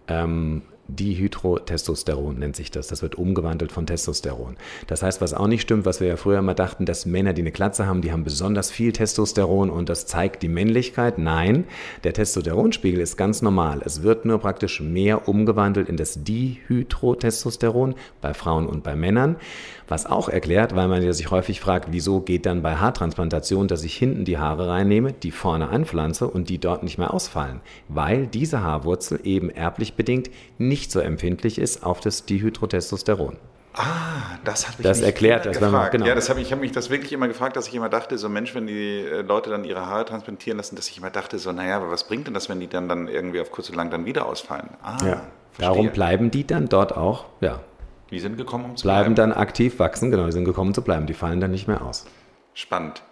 Ähm, 0.09 0.63
Dihydrotestosteron 0.97 2.39
nennt 2.39 2.57
sich 2.57 2.71
das. 2.71 2.89
Das 2.89 3.03
wird 3.03 3.17
umgewandelt 3.17 3.73
von 3.73 3.87
Testosteron. 3.87 4.57
Das 4.87 5.03
heißt, 5.03 5.21
was 5.21 5.35
auch 5.35 5.47
nicht 5.47 5.63
stimmt, 5.63 5.85
was 5.87 6.01
wir 6.01 6.09
ja 6.09 6.17
früher 6.17 6.39
immer 6.39 6.55
dachten, 6.55 6.87
dass 6.87 7.07
Männer, 7.07 7.33
die 7.33 7.43
eine 7.43 7.53
Glatze 7.53 7.87
haben, 7.87 8.03
die 8.03 8.13
haben 8.13 8.25
besonders 8.25 8.71
viel 8.71 8.93
Testosteron 8.93 9.71
und 9.71 9.89
das 9.89 10.07
zeigt 10.07 10.43
die 10.43 10.49
Männlichkeit. 10.49 11.19
Nein, 11.19 11.65
der 12.05 12.13
Testosteronspiegel 12.13 13.01
ist 13.01 13.17
ganz 13.17 13.43
normal. 13.43 13.81
Es 13.85 14.03
wird 14.03 14.25
nur 14.25 14.39
praktisch 14.39 14.81
mehr 14.81 15.29
umgewandelt 15.29 15.89
in 15.89 15.97
das 15.97 16.25
Dihydrotestosteron 16.25 17.95
bei 18.21 18.35
Frauen 18.35 18.67
und 18.67 18.83
bei 18.83 18.97
Männern. 18.97 19.37
Was 19.91 20.07
auch 20.07 20.29
erklärt, 20.29 20.77
weil 20.77 20.87
man 20.87 21.13
sich 21.13 21.33
häufig 21.33 21.59
fragt, 21.61 21.89
wieso 21.91 22.21
geht 22.21 22.47
dann 22.47 22.63
bei 22.63 22.77
Haartransplantation, 22.77 23.67
dass 23.67 23.83
ich 23.83 23.97
hinten 23.97 24.25
die 24.25 24.39
Haare 24.39 24.69
reinnehme, 24.69 25.13
die 25.13 25.33
vorne 25.33 25.69
anpflanze 25.69 26.29
und 26.29 26.49
die 26.49 26.59
dort 26.59 26.85
nicht 26.85 26.97
mehr 26.97 27.13
ausfallen. 27.13 27.61
Weil 27.89 28.29
diese 28.29 28.63
Haarwurzel 28.63 29.19
eben 29.25 29.51
erblich 29.51 29.95
bedingt 29.95 30.31
nicht 30.59 30.80
so 30.89 31.01
empfindlich 31.01 31.59
ist 31.59 31.85
auf 31.85 32.01
das 32.01 32.25
Dihydrotestosteron. 32.25 33.37
Ah, 33.75 34.39
das 34.45 34.67
hat 34.67 34.79
mich 34.79 34.87
das 34.87 35.01
erklärt 35.01 35.47
das, 35.47 35.59
gefragt. 35.59 35.73
Man, 35.73 35.91
genau. 35.93 36.07
Ja, 36.07 36.15
das 36.15 36.29
habe 36.29 36.41
ich, 36.41 36.47
ich 36.47 36.53
habe 36.53 36.61
mich 36.61 36.73
das 36.73 36.91
wirklich 36.91 37.13
immer 37.13 37.29
gefragt, 37.29 37.57
dass 37.57 37.69
ich 37.69 37.75
immer 37.75 37.89
dachte, 37.89 38.19
so 38.19 38.29
Mensch, 38.29 38.55
wenn 38.55 38.67
die 38.67 38.99
äh, 38.99 39.23
Leute 39.23 39.51
dann 39.51 39.65
ihre 39.65 39.87
Haare 39.87 40.05
transplantieren 40.05 40.57
lassen, 40.57 40.75
dass 40.75 40.89
ich 40.89 40.99
immer 40.99 41.11
dachte, 41.11 41.39
so 41.39 41.53
naja, 41.53 41.77
aber 41.77 41.91
was 41.91 42.05
bringt 42.05 42.27
denn 42.27 42.35
das, 42.35 42.49
wenn 42.49 42.59
die 42.59 42.67
dann 42.67 42.89
dann 42.89 43.07
irgendwie 43.07 43.41
auf 43.41 43.51
kurz 43.53 43.69
und 43.69 43.77
lang 43.77 43.91
dann 43.91 44.07
wieder 44.07 44.27
ausfallen? 44.27 44.71
Ah, 44.83 44.99
ja. 45.05 45.23
Darum 45.59 45.91
bleiben 45.91 46.31
die 46.31 46.47
dann 46.47 46.69
dort 46.69 46.97
auch, 46.97 47.27
ja, 47.41 47.61
die 48.11 48.19
sind 48.19 48.37
gekommen, 48.37 48.65
um 48.65 48.77
zu 48.77 48.85
bleiben. 48.85 49.15
Bleiben 49.15 49.15
dann 49.15 49.33
aktiv 49.33 49.79
wachsen, 49.79 50.11
genau, 50.11 50.27
die 50.27 50.33
sind 50.33 50.45
gekommen, 50.45 50.71
um 50.71 50.75
zu 50.75 50.83
bleiben. 50.83 51.07
Die 51.07 51.15
fallen 51.15 51.41
dann 51.41 51.53
nicht 51.53 51.69
mehr 51.69 51.83
aus. 51.83 52.07
Spannend. 52.55 53.03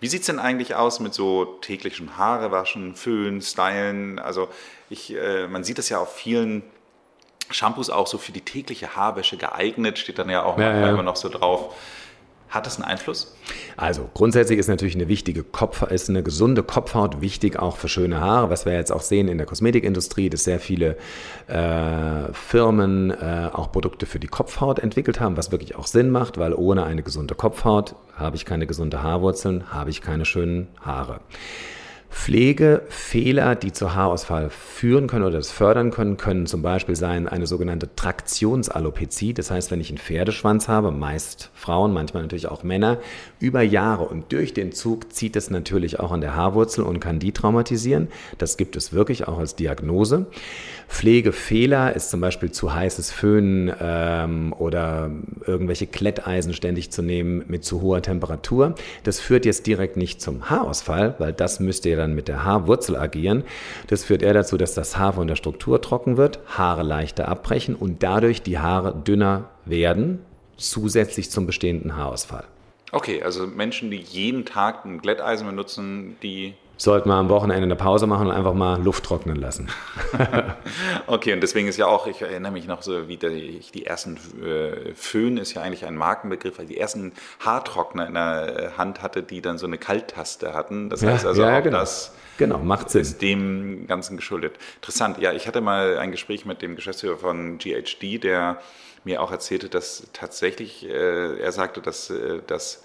Wie 0.00 0.08
sieht 0.08 0.22
es 0.22 0.26
denn 0.26 0.40
eigentlich 0.40 0.74
aus 0.74 0.98
mit 0.98 1.14
so 1.14 1.44
täglichen 1.60 2.18
Haarewaschen, 2.18 2.96
Föhn, 2.96 3.40
Stylen? 3.40 4.18
Also 4.18 4.48
ich, 4.90 5.14
äh, 5.14 5.46
man 5.46 5.62
sieht 5.62 5.78
es 5.78 5.88
ja 5.90 5.98
auf 5.98 6.12
vielen 6.12 6.64
Shampoos 7.50 7.90
auch 7.90 8.06
so 8.06 8.18
für 8.18 8.32
die 8.32 8.40
tägliche 8.40 8.96
Haarwäsche 8.96 9.36
geeignet, 9.36 9.98
steht 9.98 10.18
dann 10.18 10.30
ja 10.30 10.44
auch 10.44 10.58
ja, 10.58 10.76
ja. 10.76 10.90
immer 10.90 11.02
noch 11.02 11.16
so 11.16 11.28
drauf. 11.28 11.74
Hat 12.52 12.66
das 12.66 12.76
einen 12.76 12.84
Einfluss? 12.84 13.34
Also 13.78 14.10
grundsätzlich 14.12 14.58
ist 14.58 14.68
natürlich 14.68 14.94
eine 14.94 15.08
wichtige 15.08 15.42
Kopf, 15.42 15.80
ist 15.90 16.10
eine 16.10 16.22
gesunde 16.22 16.62
Kopfhaut 16.62 17.22
wichtig 17.22 17.58
auch 17.58 17.78
für 17.78 17.88
schöne 17.88 18.20
Haare, 18.20 18.50
was 18.50 18.66
wir 18.66 18.74
jetzt 18.74 18.92
auch 18.92 19.00
sehen 19.00 19.28
in 19.28 19.38
der 19.38 19.46
Kosmetikindustrie, 19.46 20.28
dass 20.28 20.44
sehr 20.44 20.60
viele 20.60 20.98
äh, 21.46 22.30
Firmen 22.34 23.10
äh, 23.10 23.48
auch 23.50 23.72
Produkte 23.72 24.04
für 24.04 24.18
die 24.18 24.26
Kopfhaut 24.26 24.80
entwickelt 24.80 25.18
haben, 25.18 25.38
was 25.38 25.50
wirklich 25.50 25.76
auch 25.76 25.86
Sinn 25.86 26.10
macht, 26.10 26.36
weil 26.36 26.52
ohne 26.52 26.84
eine 26.84 27.02
gesunde 27.02 27.34
Kopfhaut 27.34 27.94
habe 28.16 28.36
ich 28.36 28.44
keine 28.44 28.66
gesunde 28.66 29.02
Haarwurzeln, 29.02 29.72
habe 29.72 29.88
ich 29.88 30.02
keine 30.02 30.26
schönen 30.26 30.68
Haare. 30.84 31.20
Pflegefehler, 32.12 33.54
die 33.54 33.72
zu 33.72 33.94
Haarausfall 33.94 34.50
führen 34.50 35.06
können 35.06 35.24
oder 35.24 35.38
das 35.38 35.50
fördern 35.50 35.90
können, 35.90 36.18
können 36.18 36.46
zum 36.46 36.60
Beispiel 36.60 36.94
sein 36.94 37.26
eine 37.26 37.46
sogenannte 37.46 37.96
Traktionsalopezie. 37.96 39.32
Das 39.32 39.50
heißt, 39.50 39.70
wenn 39.70 39.80
ich 39.80 39.88
einen 39.88 39.98
Pferdeschwanz 39.98 40.68
habe, 40.68 40.90
meist 40.90 41.50
Frauen, 41.54 41.92
manchmal 41.92 42.22
natürlich 42.22 42.48
auch 42.48 42.64
Männer, 42.64 42.98
über 43.40 43.62
Jahre 43.62 44.04
und 44.04 44.30
durch 44.30 44.52
den 44.52 44.72
Zug 44.72 45.12
zieht 45.12 45.36
es 45.36 45.50
natürlich 45.50 46.00
auch 46.00 46.12
an 46.12 46.20
der 46.20 46.36
Haarwurzel 46.36 46.84
und 46.84 47.00
kann 47.00 47.18
die 47.18 47.32
traumatisieren. 47.32 48.08
Das 48.36 48.58
gibt 48.58 48.76
es 48.76 48.92
wirklich 48.92 49.26
auch 49.26 49.38
als 49.38 49.56
Diagnose. 49.56 50.26
Pflegefehler 50.88 51.96
ist 51.96 52.10
zum 52.10 52.20
Beispiel 52.20 52.52
zu 52.52 52.74
heißes 52.74 53.10
Föhnen 53.10 53.72
ähm, 53.80 54.52
oder 54.52 55.10
irgendwelche 55.46 55.86
Kletteisen 55.86 56.52
ständig 56.52 56.92
zu 56.92 57.00
nehmen 57.00 57.44
mit 57.48 57.64
zu 57.64 57.80
hoher 57.80 58.02
Temperatur. 58.02 58.74
Das 59.02 59.18
führt 59.18 59.46
jetzt 59.46 59.66
direkt 59.66 59.96
nicht 59.96 60.20
zum 60.20 60.50
Haarausfall, 60.50 61.14
weil 61.18 61.32
das 61.32 61.58
müsste 61.58 61.88
ja 61.88 62.01
dann 62.02 62.14
mit 62.14 62.28
der 62.28 62.44
Haarwurzel 62.44 62.96
agieren. 62.96 63.44
Das 63.86 64.04
führt 64.04 64.22
eher 64.22 64.34
dazu, 64.34 64.56
dass 64.56 64.74
das 64.74 64.98
Haar 64.98 65.14
von 65.14 65.26
der 65.26 65.36
Struktur 65.36 65.80
trocken 65.80 66.16
wird, 66.16 66.40
Haare 66.46 66.82
leichter 66.82 67.28
abbrechen 67.28 67.74
und 67.74 68.02
dadurch 68.02 68.42
die 68.42 68.58
Haare 68.58 68.94
dünner 68.94 69.48
werden, 69.64 70.20
zusätzlich 70.56 71.30
zum 71.30 71.46
bestehenden 71.46 71.96
Haarausfall. 71.96 72.44
Okay, 72.92 73.22
also 73.22 73.46
Menschen, 73.46 73.90
die 73.90 73.96
jeden 73.96 74.44
Tag 74.44 74.84
ein 74.84 75.00
Glätteisen 75.00 75.46
benutzen, 75.46 76.16
die 76.22 76.54
sollten 76.82 77.08
wir 77.08 77.14
am 77.14 77.28
Wochenende 77.28 77.62
eine 77.62 77.76
Pause 77.76 78.06
machen 78.06 78.26
und 78.26 78.32
einfach 78.32 78.54
mal 78.54 78.82
Luft 78.82 79.04
trocknen 79.04 79.36
lassen. 79.36 79.68
okay, 81.06 81.32
und 81.32 81.40
deswegen 81.40 81.68
ist 81.68 81.78
ja 81.78 81.86
auch, 81.86 82.08
ich 82.08 82.20
erinnere 82.22 82.50
mich 82.50 82.66
noch 82.66 82.82
so, 82.82 83.06
wie 83.08 83.16
die, 83.16 83.60
die 83.72 83.86
ersten 83.86 84.16
äh, 84.44 84.92
Föhn 84.94 85.38
ist 85.38 85.54
ja 85.54 85.62
eigentlich 85.62 85.86
ein 85.86 85.94
Markenbegriff, 85.94 86.58
weil 86.58 86.66
die 86.66 86.76
ersten 86.76 87.12
Haartrockner 87.38 88.08
in 88.08 88.14
der 88.14 88.72
Hand 88.76 89.00
hatte, 89.00 89.22
die 89.22 89.40
dann 89.40 89.58
so 89.58 89.66
eine 89.66 89.78
Kalttaste 89.78 90.54
hatten. 90.54 90.90
Das 90.90 91.04
heißt 91.04 91.24
also 91.24 91.42
ja, 91.42 91.58
auch 91.58 91.62
genau. 91.62 91.78
das 91.78 92.12
genau, 92.36 92.58
macht 92.58 92.90
Sinn. 92.90 93.02
ist 93.02 93.22
dem 93.22 93.86
Ganzen 93.86 94.16
geschuldet. 94.16 94.56
Interessant, 94.76 95.18
ja, 95.18 95.32
ich 95.32 95.46
hatte 95.46 95.60
mal 95.60 95.98
ein 95.98 96.10
Gespräch 96.10 96.46
mit 96.46 96.62
dem 96.62 96.74
Geschäftsführer 96.74 97.16
von 97.16 97.58
GHD, 97.58 98.24
der 98.24 98.58
mir 99.04 99.22
auch 99.22 99.30
erzählte, 99.30 99.68
dass 99.68 100.08
tatsächlich, 100.12 100.84
äh, 100.88 101.38
er 101.38 101.52
sagte, 101.52 101.80
dass 101.80 102.10
äh, 102.10 102.40
das 102.46 102.82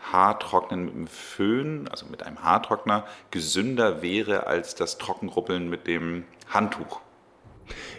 Haartrocknen 0.00 0.84
mit 0.84 0.94
dem 0.94 1.06
Föhn, 1.06 1.88
also 1.88 2.06
mit 2.06 2.22
einem 2.22 2.42
Haartrockner, 2.42 3.06
gesünder 3.30 4.02
wäre 4.02 4.46
als 4.46 4.74
das 4.74 4.98
Trockenruppeln 4.98 5.68
mit 5.68 5.86
dem 5.86 6.24
Handtuch. 6.48 7.00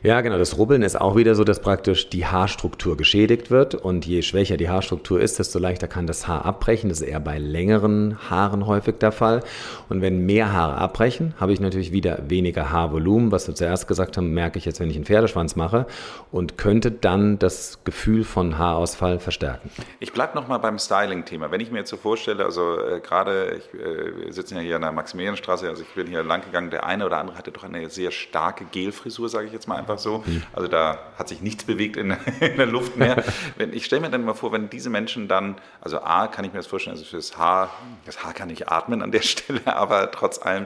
Ja, 0.04 0.22
genau. 0.22 0.38
Das 0.38 0.58
Rubbeln 0.58 0.82
ist 0.82 1.00
auch 1.00 1.16
wieder 1.16 1.36
so, 1.36 1.44
dass 1.44 1.62
praktisch 1.62 2.10
die 2.10 2.26
Haarstruktur 2.26 2.98
geschädigt 2.98 3.52
wird. 3.52 3.76
Und 3.76 4.06
je 4.06 4.22
schwächer 4.22 4.58
die 4.58 4.70
Haarstruktur 4.70 5.22
ist, 5.22 5.40
desto 5.40 5.60
leichter 5.60 5.88
kann 5.88 6.08
das 6.08 6.28
Haar 6.28 6.46
abbrechen. 6.46 6.90
Das 6.90 7.02
ist 7.02 7.08
eher 7.08 7.20
bei 7.20 7.38
längeren 7.38 8.18
Haaren 8.30 8.66
häufig 8.66 8.96
der 9.00 9.12
Fall. 9.12 9.42
Und 9.90 10.02
wenn 10.02 10.26
mehr 10.26 10.54
Haare 10.54 10.76
abbrechen, 10.76 11.34
habe 11.40 11.54
ich 11.54 11.60
natürlich 11.60 11.92
wieder 11.92 12.30
weniger 12.30 12.72
Haarvolumen. 12.72 13.32
Was 13.32 13.48
wir 13.48 13.56
zuerst 13.56 13.88
gesagt 13.88 14.18
haben, 14.18 14.34
merke 14.34 14.58
ich 14.58 14.66
jetzt, 14.66 14.80
wenn 14.80 14.90
ich 14.90 14.96
einen 14.96 15.06
Pferdeschwanz 15.06 15.56
mache 15.56 15.86
und 16.32 16.58
könnte 16.58 16.92
dann 16.92 17.40
das 17.40 17.80
Gefühl 17.84 18.24
von 18.24 18.58
Haarausfall 18.58 19.20
verstärken. 19.20 19.70
Ich 20.00 20.14
bleibe 20.14 20.36
nochmal 20.36 20.60
beim 20.60 20.80
Styling-Thema. 20.80 21.52
Wenn 21.52 21.62
ich 21.62 21.72
mir 21.72 21.80
jetzt 21.80 21.90
so 21.90 21.98
vorstelle, 21.98 22.46
also 22.46 22.80
äh, 22.80 23.00
gerade, 23.00 23.58
ich 23.58 23.80
äh, 23.80 24.32
sitze 24.32 24.56
ja 24.56 24.62
hier 24.62 24.76
an 24.76 24.82
der 24.82 24.92
Maximilianstraße, 24.92 25.68
also 25.68 25.84
ich 25.84 25.90
bin 25.90 26.08
hier 26.08 26.24
lang 26.24 26.42
gegangen, 26.42 26.72
der 26.72 26.86
eine 26.86 27.06
oder 27.06 27.18
andere 27.18 27.38
hatte 27.38 27.52
doch 27.52 27.64
eine 27.64 27.90
sehr 27.90 28.12
starke 28.12 28.66
Gelfrisur, 28.66 29.30
sage 29.30 29.48
ich 29.48 29.54
jetzt 29.54 29.61
mal 29.68 29.78
einfach 29.78 30.00
so. 30.00 30.24
Mhm. 30.26 30.44
Also 30.54 30.68
da 30.68 31.00
hat 31.18 31.28
sich 31.28 31.42
nichts 31.42 31.64
bewegt 31.64 31.98
in, 31.98 32.12
in 32.40 32.58
der 32.58 32.66
Luft 32.66 32.98
mehr. 32.98 33.24
wenn, 33.58 33.74
ich 33.74 33.86
stelle 33.86 34.02
mir 34.02 34.10
dann 34.10 34.24
mal 34.26 34.34
vor, 34.34 34.52
wenn 34.52 34.70
diese 34.70 34.90
Menschen 34.90 35.28
dann, 35.28 35.56
also 35.82 36.02
A, 36.02 36.28
kann 36.28 36.46
ich 36.46 36.52
mir 36.52 36.60
das 36.60 36.68
vorstellen, 36.68 36.96
also 36.96 37.06
fürs 37.06 37.38
Haar, 37.38 37.72
das 38.06 38.24
Haar 38.24 38.34
kann 38.34 38.48
nicht 38.48 38.70
atmen 38.70 39.02
an 39.02 39.12
der 39.12 39.22
Stelle, 39.24 39.62
aber 39.66 40.12
trotz 40.12 40.42
allem, 40.42 40.66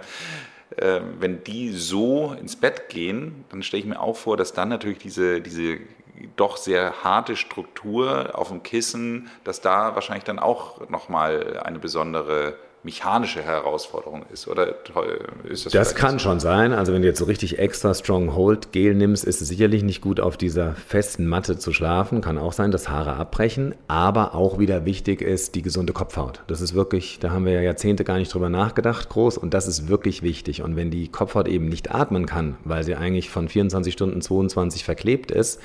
äh, 0.77 0.99
wenn 1.19 1.43
die 1.43 1.71
so 1.71 2.35
ins 2.39 2.55
Bett 2.55 2.89
gehen, 2.89 3.45
dann 3.49 3.63
stelle 3.63 3.81
ich 3.81 3.87
mir 3.87 3.99
auch 3.99 4.17
vor, 4.17 4.37
dass 4.37 4.53
dann 4.53 4.69
natürlich 4.69 4.99
diese, 4.99 5.41
diese 5.41 5.79
doch 6.35 6.57
sehr 6.57 7.03
harte 7.03 7.35
Struktur 7.35 8.31
auf 8.33 8.49
dem 8.49 8.63
Kissen, 8.63 9.29
dass 9.43 9.61
da 9.61 9.95
wahrscheinlich 9.95 10.23
dann 10.23 10.39
auch 10.39 10.89
nochmal 10.89 11.59
eine 11.63 11.79
besondere 11.79 12.55
mechanische 12.85 13.41
Herausforderung 13.41 14.25
ist, 14.31 14.47
oder 14.47 14.75
ist 15.43 15.65
das? 15.65 15.73
Das 15.73 15.95
kann 15.95 16.19
schon 16.19 16.39
sein. 16.39 16.71
Also 16.71 16.93
wenn 16.93 17.01
du 17.01 17.07
jetzt 17.07 17.17
so 17.17 17.25
richtig 17.25 17.57
extra 17.57 17.93
Strong 17.95 18.35
Hold 18.35 18.71
Gel 18.71 18.93
nimmst, 18.93 19.25
ist 19.25 19.41
es 19.41 19.47
sicherlich 19.47 19.81
nicht 19.81 20.01
gut, 20.01 20.19
auf 20.19 20.37
dieser 20.37 20.73
festen 20.75 21.25
Matte 21.25 21.57
zu 21.57 21.73
schlafen. 21.73 22.21
Kann 22.21 22.37
auch 22.37 22.53
sein, 22.53 22.69
dass 22.69 22.87
Haare 22.87 23.13
abbrechen. 23.13 23.73
Aber 23.87 24.35
auch 24.35 24.59
wieder 24.59 24.85
wichtig 24.85 25.21
ist 25.21 25.55
die 25.55 25.63
gesunde 25.63 25.93
Kopfhaut. 25.93 26.43
Das 26.45 26.61
ist 26.61 26.75
wirklich, 26.75 27.17
da 27.19 27.31
haben 27.31 27.45
wir 27.45 27.53
ja 27.53 27.61
Jahrzehnte 27.61 28.03
gar 28.03 28.19
nicht 28.19 28.31
drüber 28.31 28.49
nachgedacht, 28.49 29.09
groß. 29.09 29.39
Und 29.39 29.55
das 29.55 29.67
ist 29.67 29.87
wirklich 29.87 30.21
wichtig. 30.21 30.61
Und 30.61 30.75
wenn 30.75 30.91
die 30.91 31.07
Kopfhaut 31.07 31.47
eben 31.47 31.67
nicht 31.67 31.93
atmen 31.93 32.27
kann, 32.27 32.57
weil 32.63 32.83
sie 32.83 32.95
eigentlich 32.95 33.31
von 33.31 33.49
24 33.49 33.93
Stunden 33.93 34.21
22 34.21 34.85
verklebt 34.85 35.31
ist, 35.31 35.59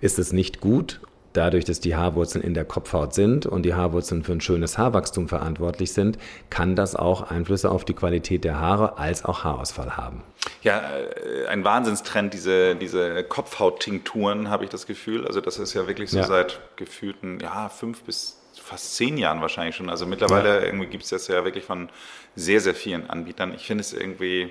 ist 0.00 0.18
es 0.18 0.32
nicht 0.32 0.60
gut 0.60 1.00
dadurch, 1.32 1.64
dass 1.64 1.80
die 1.80 1.96
Haarwurzeln 1.96 2.44
in 2.44 2.54
der 2.54 2.64
Kopfhaut 2.64 3.14
sind 3.14 3.46
und 3.46 3.62
die 3.62 3.74
Haarwurzeln 3.74 4.22
für 4.24 4.32
ein 4.32 4.40
schönes 4.40 4.78
Haarwachstum 4.78 5.28
verantwortlich 5.28 5.92
sind, 5.92 6.18
kann 6.50 6.76
das 6.76 6.96
auch 6.96 7.22
Einflüsse 7.30 7.70
auf 7.70 7.84
die 7.84 7.94
Qualität 7.94 8.44
der 8.44 8.60
Haare 8.60 8.98
als 8.98 9.24
auch 9.24 9.44
Haarausfall 9.44 9.96
haben. 9.96 10.22
Ja, 10.62 10.80
äh, 10.80 11.46
ein 11.46 11.64
Wahnsinnstrend, 11.64 12.34
diese, 12.34 12.76
diese 12.76 13.24
Kopfhauttinkturen, 13.24 14.48
habe 14.48 14.64
ich 14.64 14.70
das 14.70 14.86
Gefühl. 14.86 15.26
Also 15.26 15.40
das 15.40 15.58
ist 15.58 15.74
ja 15.74 15.86
wirklich 15.86 16.10
so 16.10 16.18
ja. 16.18 16.24
seit 16.24 16.60
gefühlten 16.76 17.40
ja, 17.40 17.68
fünf 17.68 18.02
bis 18.02 18.38
fast 18.60 18.96
zehn 18.96 19.18
Jahren 19.18 19.40
wahrscheinlich 19.40 19.76
schon. 19.76 19.90
Also 19.90 20.06
mittlerweile 20.06 20.60
ja. 20.60 20.66
irgendwie 20.66 20.86
gibt 20.86 21.04
es 21.04 21.10
das 21.10 21.28
ja 21.28 21.44
wirklich 21.44 21.64
von 21.64 21.88
sehr, 22.36 22.60
sehr 22.60 22.74
vielen 22.74 23.08
Anbietern. 23.10 23.54
Ich 23.54 23.66
finde 23.66 23.82
es 23.82 23.92
irgendwie, 23.92 24.50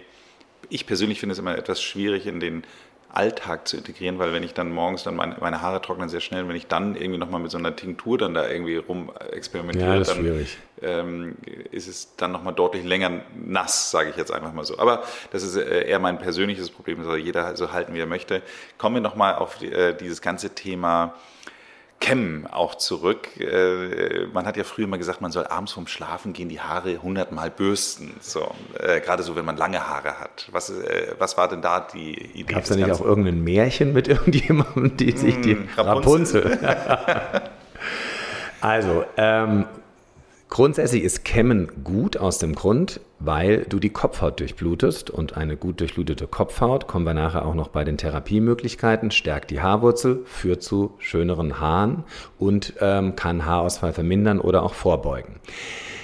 ich 0.70 0.86
persönlich 0.86 1.20
finde 1.20 1.34
es 1.34 1.40
immer 1.40 1.58
etwas 1.58 1.82
schwierig 1.82 2.28
in 2.28 2.40
den 2.40 2.64
Alltag 3.14 3.68
zu 3.68 3.78
integrieren, 3.78 4.20
weil 4.20 4.34
wenn 4.34 4.44
ich 4.44 4.54
dann 4.54 4.72
morgens 4.72 5.04
dann 5.04 5.16
meine, 5.16 5.36
meine 5.40 5.62
Haare 5.62 5.82
trocknen 5.82 6.10
sehr 6.10 6.22
schnell, 6.22 6.48
wenn 6.48 6.56
ich 6.56 6.68
dann 6.68 6.96
irgendwie 6.96 7.18
nochmal 7.18 7.42
mit 7.42 7.52
so 7.52 7.58
einer 7.58 7.76
Tinktur 7.76 8.18
dann 8.18 8.34
da 8.34 8.48
irgendwie 8.48 8.78
rum 8.78 9.12
experimentiere, 9.32 9.98
ja, 9.98 10.04
dann 10.04 10.48
ähm, 10.82 11.36
ist 11.72 11.88
es 11.88 12.16
dann 12.16 12.32
nochmal 12.32 12.54
deutlich 12.54 12.86
länger 12.86 13.22
nass, 13.36 13.92
sage 13.92 14.10
ich 14.10 14.16
jetzt 14.16 14.32
einfach 14.32 14.54
mal 14.54 14.64
so. 14.64 14.80
Aber 14.80 15.04
das 15.32 15.44
ist 15.44 15.56
äh, 15.56 15.88
eher 15.88 16.00
mein 16.00 16.20
persönliches 16.20 16.70
Problem, 16.70 17.04
soll 17.04 17.18
jeder 17.18 17.56
so 17.58 17.72
halten, 17.72 17.94
wie 17.94 18.00
er 18.00 18.08
möchte. 18.08 18.42
Kommen 18.78 18.96
wir 18.96 19.02
nochmal 19.02 19.36
auf 19.36 19.58
die, 19.58 19.72
äh, 19.72 19.96
dieses 19.96 20.22
ganze 20.22 20.56
Thema 20.56 21.16
Kämmen 22.02 22.48
auch 22.48 22.76
zurück. 22.76 23.40
Äh, 23.40 24.26
man 24.34 24.46
hat 24.46 24.58
ja 24.58 24.66
früher 24.66 24.88
mal 24.88 24.98
gesagt, 24.98 25.22
man 25.22 25.32
soll 25.32 25.46
abends 25.46 25.72
vorm 25.72 25.88
Schlafen 25.88 26.34
gehen 26.34 26.50
die 26.50 26.60
Haare 26.60 27.02
hundertmal 27.02 27.50
bürsten. 27.50 28.12
So, 28.20 28.52
äh, 28.78 29.00
gerade 29.00 29.24
so, 29.24 29.38
wenn 29.38 29.46
man 29.46 29.56
lange 29.56 29.88
Haare 29.88 30.20
hat. 30.20 30.50
Was, 30.52 30.70
äh, 30.70 31.14
was 31.20 31.38
war 31.38 31.48
denn 31.48 31.62
da 31.62 31.80
die 31.80 32.14
Idee? 32.34 32.54
Gab 32.54 32.64
es 32.64 32.70
da 32.70 32.76
nicht 32.76 32.92
auch 32.92 33.02
irgendein 33.02 33.42
Märchen 33.44 33.94
mit 33.94 34.08
irgendjemandem, 34.10 34.98
die 34.98 35.12
sich 35.16 35.40
die 35.42 35.54
hm, 35.54 35.70
Rapunzel? 35.78 36.60
Rapunzel. 36.62 37.42
also, 38.62 39.06
ähm, 39.16 39.66
Grundsätzlich 40.52 41.04
ist 41.04 41.24
Kämmen 41.24 41.72
gut 41.86 42.18
aus 42.18 42.38
dem 42.38 42.56
Grund, 42.56 43.00
weil 43.20 43.66
du 43.70 43.80
die 43.80 43.90
Kopfhaut 43.90 44.42
durchblutest 44.42 45.10
und 45.10 45.38
eine 45.38 45.56
gut 45.56 45.80
durchblutete 45.80 46.28
Kopfhaut, 46.28 46.88
kommen 46.88 47.06
wir 47.06 47.14
nachher 47.14 47.46
auch 47.46 47.56
noch 47.56 47.70
bei 47.70 47.86
den 47.86 47.96
Therapiemöglichkeiten, 47.96 49.12
stärkt 49.12 49.50
die 49.50 49.62
Haarwurzel, 49.62 50.24
führt 50.26 50.62
zu 50.62 50.92
schöneren 51.00 51.62
Haaren 51.62 52.04
und 52.38 52.74
ähm, 52.82 53.16
kann 53.16 53.46
Haarausfall 53.46 53.94
vermindern 53.94 54.42
oder 54.42 54.64
auch 54.64 54.74
vorbeugen. 54.74 55.38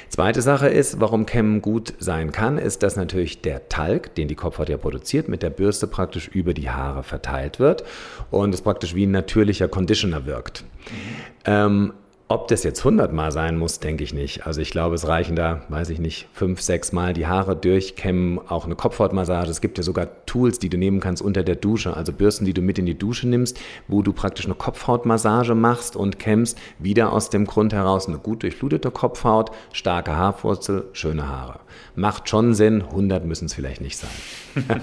Zweite 0.08 0.42
Sache 0.42 0.70
ist, 0.70 1.02
warum 1.02 1.26
Kämmen 1.26 1.62
gut 1.62 1.96
sein 2.00 2.32
kann, 2.32 2.58
ist, 2.58 2.84
dass 2.84 2.96
natürlich 2.96 3.42
der 3.42 3.68
Talg, 3.68 4.16
den 4.16 4.30
die 4.30 4.36
Kopfhaut 4.36 4.70
ja 4.70 4.78
produziert, 4.78 5.28
mit 5.28 5.44
der 5.44 5.50
Bürste 5.50 5.88
praktisch 5.88 6.30
über 6.30 6.54
die 6.54 6.70
Haare 6.70 7.04
verteilt 7.04 7.60
wird 7.60 7.84
und 8.32 8.54
es 8.54 8.62
praktisch 8.62 8.96
wie 8.96 9.08
ein 9.08 9.12
natürlicher 9.12 9.68
Conditioner 9.68 10.26
wirkt. 10.26 10.64
Mhm. 10.64 10.96
Ähm, 11.44 11.94
ob 12.30 12.50
das 12.50 12.64
jetzt 12.64 12.80
100 12.80 13.14
Mal 13.14 13.32
sein 13.32 13.58
muss, 13.58 13.80
denke 13.80 14.04
ich 14.04 14.14
nicht. 14.14 14.46
Also 14.46 14.60
ich 14.60 14.72
glaube, 14.72 14.96
es 14.96 15.08
reichen 15.08 15.38
da, 15.38 15.62
weiß 15.70 15.90
ich 15.90 16.00
nicht, 16.00 16.28
fünf, 16.34 16.60
sechs 16.60 16.92
Mal 16.92 17.14
die 17.14 17.26
Haare 17.26 17.56
durchkämmen, 17.56 18.40
auch 18.50 18.66
eine 18.66 18.76
Kopfhautmassage. 18.76 19.50
Es 19.50 19.62
gibt 19.62 19.78
ja 19.78 19.84
sogar 19.84 20.26
Tools, 20.26 20.60
die 20.60 20.68
du 20.68 20.78
nehmen 20.78 21.00
kannst 21.00 21.22
unter 21.22 21.44
der 21.44 21.56
Dusche, 21.56 21.96
also 21.96 22.12
Bürsten, 22.12 22.44
die 22.44 22.54
du 22.54 22.62
mit 22.62 22.80
in 22.80 22.86
die 22.86 22.98
Dusche 22.98 23.30
nimmst, 23.30 23.58
wo 23.88 24.02
du 24.02 24.12
praktisch 24.12 24.46
eine 24.46 24.56
Kopfhautmassage 24.56 25.56
machst 25.56 25.96
und 25.96 26.20
kämmst, 26.20 26.58
wieder 26.80 27.14
aus 27.14 27.30
dem 27.30 27.46
Grund 27.46 27.72
heraus 27.72 28.08
eine 28.10 28.18
gut 28.18 28.44
durchblutete 28.44 28.92
Kopfhaut, 28.92 29.52
starke 29.72 30.18
Haarwurzel, 30.18 30.90
schöne 30.92 31.30
Haare. 31.30 31.62
Macht 31.96 32.28
schon 32.28 32.54
Sinn, 32.54 32.82
100 32.82 33.26
müssen 33.26 33.46
es 33.46 33.54
vielleicht 33.54 33.82
nicht 33.82 33.98
sein. 33.98 34.10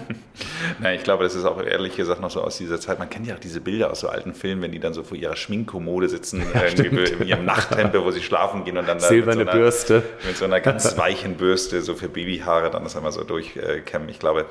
Na, 0.80 0.94
ich 0.94 1.02
glaube, 1.02 1.24
das 1.24 1.34
ist 1.34 1.44
auch 1.44 1.62
ehrlich 1.62 1.96
gesagt 1.96 2.20
noch 2.20 2.30
so 2.30 2.40
aus 2.40 2.58
dieser 2.58 2.80
Zeit. 2.80 2.98
Man 2.98 3.10
kennt 3.10 3.26
ja 3.26 3.34
auch 3.34 3.40
diese 3.40 3.60
Bilder 3.60 3.90
aus 3.90 4.00
so 4.00 4.08
alten 4.08 4.34
Filmen, 4.34 4.62
wenn 4.62 4.72
die 4.72 4.80
dann 4.80 4.94
so 4.94 5.02
vor 5.02 5.16
ihrer 5.16 5.36
Schminkkommode 5.36 6.08
sitzen, 6.08 6.42
ja, 6.54 6.64
irgendwie 6.64 7.33
ihrem 7.34 7.44
Nachthemd, 7.44 7.94
wo 7.94 8.10
sie 8.10 8.22
schlafen 8.22 8.64
gehen 8.64 8.78
und 8.78 8.88
dann 8.88 9.00
Silberne 9.00 9.44
mit 9.44 9.46
so 9.46 9.52
einer, 9.52 9.60
Bürste. 9.60 10.02
Mit 10.26 10.36
so 10.36 10.44
einer 10.44 10.60
ganz 10.60 10.96
weichen 10.96 11.36
Bürste, 11.36 11.82
so 11.82 11.94
für 11.94 12.08
Babyhaare, 12.08 12.70
dann 12.70 12.84
das 12.84 12.96
einmal 12.96 13.12
so 13.12 13.24
durchkämmen. 13.24 14.08
Ich 14.08 14.18
glaube, 14.18 14.46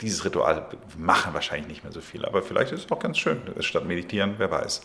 dieses 0.00 0.24
Ritual 0.24 0.66
machen 0.96 1.34
wahrscheinlich 1.34 1.68
nicht 1.68 1.84
mehr 1.84 1.92
so 1.92 2.00
viel. 2.00 2.24
Aber 2.24 2.42
vielleicht 2.42 2.72
ist 2.72 2.84
es 2.84 2.92
auch 2.92 2.98
ganz 2.98 3.18
schön, 3.18 3.40
statt 3.60 3.84
meditieren, 3.84 4.34
wer 4.38 4.50
weiß. 4.50 4.82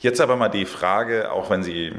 Jetzt 0.00 0.20
aber 0.20 0.36
mal 0.36 0.48
die 0.48 0.66
Frage, 0.66 1.32
auch 1.32 1.50
wenn 1.50 1.62
sie, 1.62 1.92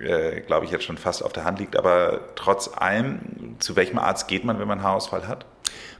äh, 0.00 0.40
glaube 0.42 0.66
ich, 0.66 0.70
jetzt 0.70 0.84
schon 0.84 0.98
fast 0.98 1.22
auf 1.24 1.32
der 1.32 1.44
Hand 1.44 1.60
liegt, 1.60 1.76
aber 1.76 2.20
trotz 2.34 2.70
allem, 2.76 3.56
zu 3.58 3.76
welchem 3.76 3.98
Arzt 3.98 4.28
geht 4.28 4.44
man, 4.44 4.58
wenn 4.58 4.68
man 4.68 4.82
Haarausfall 4.82 5.26
hat? 5.26 5.46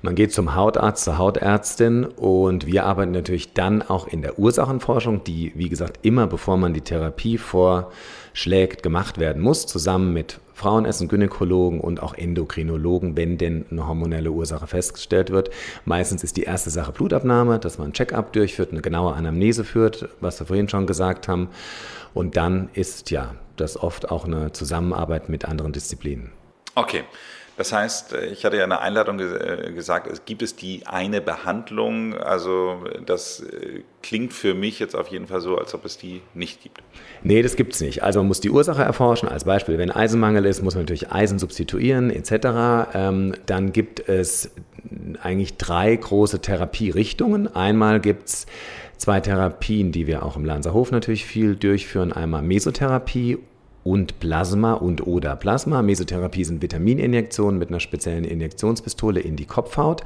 Man 0.02 0.14
geht 0.14 0.32
zum 0.32 0.54
Hautarzt, 0.54 1.04
zur 1.04 1.18
Hautärztin 1.18 2.04
und 2.04 2.66
wir 2.66 2.84
arbeiten 2.84 3.10
natürlich 3.10 3.52
dann 3.52 3.82
auch 3.82 4.06
in 4.06 4.22
der 4.22 4.38
Ursachenforschung, 4.38 5.24
die, 5.24 5.52
wie 5.56 5.68
gesagt, 5.68 5.98
immer 6.02 6.26
bevor 6.26 6.56
man 6.56 6.72
die 6.72 6.82
Therapie 6.82 7.38
vorschlägt, 7.38 8.82
gemacht 8.82 9.18
werden 9.18 9.42
muss, 9.42 9.66
zusammen 9.66 10.12
mit 10.12 10.38
Frauenärzten, 10.54 11.08
Gynäkologen 11.08 11.80
und 11.80 12.02
auch 12.02 12.14
Endokrinologen, 12.14 13.16
wenn 13.16 13.38
denn 13.38 13.64
eine 13.70 13.86
hormonelle 13.86 14.32
Ursache 14.32 14.66
festgestellt 14.66 15.30
wird. 15.30 15.50
Meistens 15.84 16.24
ist 16.24 16.36
die 16.36 16.42
erste 16.42 16.70
Sache 16.70 16.92
Blutabnahme, 16.92 17.60
dass 17.60 17.78
man 17.78 17.90
ein 17.90 17.92
Check-up 17.92 18.32
durchführt, 18.32 18.72
eine 18.72 18.82
genaue 18.82 19.14
Anamnese 19.14 19.64
führt, 19.64 20.08
was 20.20 20.40
wir 20.40 20.46
vorhin 20.46 20.68
schon 20.68 20.86
gesagt 20.86 21.28
haben. 21.28 21.48
Und 22.12 22.36
dann 22.36 22.70
ist 22.72 23.10
ja 23.12 23.34
das 23.56 23.80
oft 23.80 24.10
auch 24.10 24.24
eine 24.24 24.52
Zusammenarbeit 24.52 25.28
mit 25.28 25.44
anderen 25.44 25.72
Disziplinen. 25.72 26.32
Okay. 26.74 27.04
Das 27.58 27.72
heißt, 27.72 28.14
ich 28.30 28.44
hatte 28.44 28.56
ja 28.56 28.62
in 28.62 28.70
der 28.70 28.82
Einladung 28.82 29.18
äh, 29.18 29.72
gesagt, 29.74 30.06
es 30.06 30.24
gibt 30.24 30.42
es 30.42 30.54
die 30.54 30.86
eine 30.86 31.20
Behandlung. 31.20 32.14
Also 32.14 32.84
das 33.04 33.40
äh, 33.40 33.82
klingt 34.00 34.32
für 34.32 34.54
mich 34.54 34.78
jetzt 34.78 34.94
auf 34.94 35.08
jeden 35.08 35.26
Fall 35.26 35.40
so, 35.40 35.58
als 35.58 35.74
ob 35.74 35.84
es 35.84 35.98
die 35.98 36.22
nicht 36.34 36.62
gibt. 36.62 36.80
Nee, 37.24 37.42
das 37.42 37.56
gibt 37.56 37.74
es 37.74 37.80
nicht. 37.80 38.04
Also 38.04 38.20
man 38.20 38.28
muss 38.28 38.40
die 38.40 38.50
Ursache 38.50 38.82
erforschen. 38.82 39.28
Als 39.28 39.42
Beispiel, 39.42 39.76
wenn 39.76 39.90
Eisenmangel 39.90 40.46
ist, 40.46 40.62
muss 40.62 40.76
man 40.76 40.84
natürlich 40.84 41.10
Eisen 41.10 41.40
substituieren 41.40 42.10
etc. 42.10 42.94
Ähm, 42.94 43.34
dann 43.46 43.72
gibt 43.72 44.08
es 44.08 44.52
eigentlich 45.20 45.56
drei 45.56 45.96
große 45.96 46.40
Therapierichtungen. 46.40 47.52
Einmal 47.56 47.98
gibt 47.98 48.28
es 48.28 48.46
zwei 48.98 49.18
Therapien, 49.18 49.90
die 49.90 50.06
wir 50.06 50.22
auch 50.22 50.36
im 50.36 50.44
Lanzerhof 50.44 50.92
natürlich 50.92 51.26
viel 51.26 51.56
durchführen. 51.56 52.12
Einmal 52.12 52.42
Mesotherapie 52.42 53.38
und 53.88 54.20
Plasma 54.20 54.74
und 54.74 55.06
oder 55.06 55.34
Plasma. 55.34 55.80
Mesotherapie 55.80 56.44
sind 56.44 56.60
Vitamininjektionen 56.60 57.58
mit 57.58 57.70
einer 57.70 57.80
speziellen 57.80 58.24
Injektionspistole 58.24 59.18
in 59.18 59.34
die 59.34 59.46
Kopfhaut. 59.46 60.02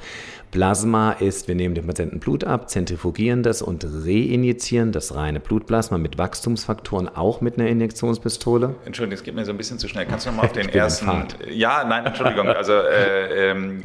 Plasma 0.52 1.12
ist, 1.12 1.48
wir 1.48 1.54
nehmen 1.54 1.74
dem 1.74 1.86
Patienten 1.86 2.20
Blut 2.20 2.44
ab, 2.44 2.68
zentrifugieren 2.68 3.42
das 3.42 3.62
und 3.62 3.84
reinjizieren 3.84 4.92
das 4.92 5.14
reine 5.14 5.40
Blutplasma 5.40 5.96
mit 5.96 6.18
Wachstumsfaktoren 6.18 7.08
auch 7.08 7.40
mit 7.40 7.58
einer 7.58 7.68
Injektionspistole. 7.68 8.74
Entschuldigung, 8.84 9.14
es 9.14 9.24
geht 9.24 9.34
mir 9.34 9.46
so 9.46 9.50
ein 9.50 9.56
bisschen 9.56 9.78
zu 9.78 9.88
schnell. 9.88 10.04
Kannst 10.04 10.26
du 10.26 10.30
nochmal 10.30 10.46
auf 10.46 10.52
den 10.52 10.68
ersten. 10.68 11.10
Ja, 11.50 11.84
nein, 11.84 12.06
Entschuldigung. 12.06 12.46
Also 12.62 12.74
äh, 12.74 13.50
ähm, 13.50 13.82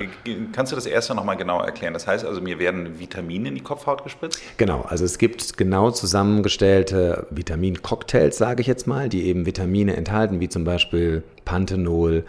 kannst 0.52 0.72
du 0.72 0.76
das 0.76 0.86
erste 0.86 1.16
nochmal 1.16 1.38
genau 1.38 1.62
erklären? 1.62 1.94
Das 1.94 2.06
heißt 2.06 2.26
also, 2.26 2.42
mir 2.42 2.60
werden 2.60 3.00
Vitamine 3.00 3.48
in 3.50 3.56
die 3.56 3.62
Kopfhaut 3.62 4.04
gespritzt? 4.04 4.42
Genau, 4.58 4.82
also 4.82 5.06
es 5.06 5.18
gibt 5.18 5.58
genau 5.58 5.90
zusammengestellte 5.90 7.26
Vitamincocktails, 7.32 8.38
sage 8.38 8.62
ich 8.62 8.68
jetzt 8.68 8.86
mal, 8.86 9.10
die 9.10 9.26
eben 9.26 9.46
Vitamine 9.46 9.87
enthalten, 9.96 10.40
wie 10.40 10.50
zum 10.50 10.64
Beispiel 10.64 11.24
Panthenol 11.46 12.26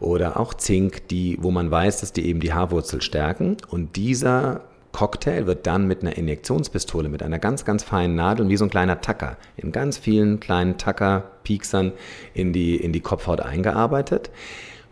oder 0.00 0.38
auch 0.38 0.54
Zink, 0.54 1.08
die, 1.08 1.38
wo 1.40 1.50
man 1.50 1.70
weiß, 1.70 2.00
dass 2.00 2.12
die 2.12 2.26
eben 2.26 2.40
die 2.40 2.52
Haarwurzel 2.52 3.02
stärken. 3.02 3.56
Und 3.68 3.96
dieser 3.96 4.62
Cocktail 4.92 5.46
wird 5.46 5.66
dann 5.66 5.86
mit 5.86 6.02
einer 6.02 6.16
Injektionspistole, 6.16 7.08
mit 7.08 7.22
einer 7.22 7.38
ganz, 7.38 7.64
ganz 7.64 7.82
feinen 7.82 8.14
Nadel, 8.14 8.48
wie 8.48 8.56
so 8.56 8.64
ein 8.64 8.70
kleiner 8.70 9.00
Tacker, 9.00 9.36
in 9.56 9.72
ganz 9.72 9.98
vielen 9.98 10.38
kleinen 10.38 10.76
Tacker-Pieksern 10.76 11.92
in 12.34 12.52
die, 12.52 12.76
in 12.76 12.92
die 12.92 13.00
Kopfhaut 13.00 13.40
eingearbeitet. 13.40 14.30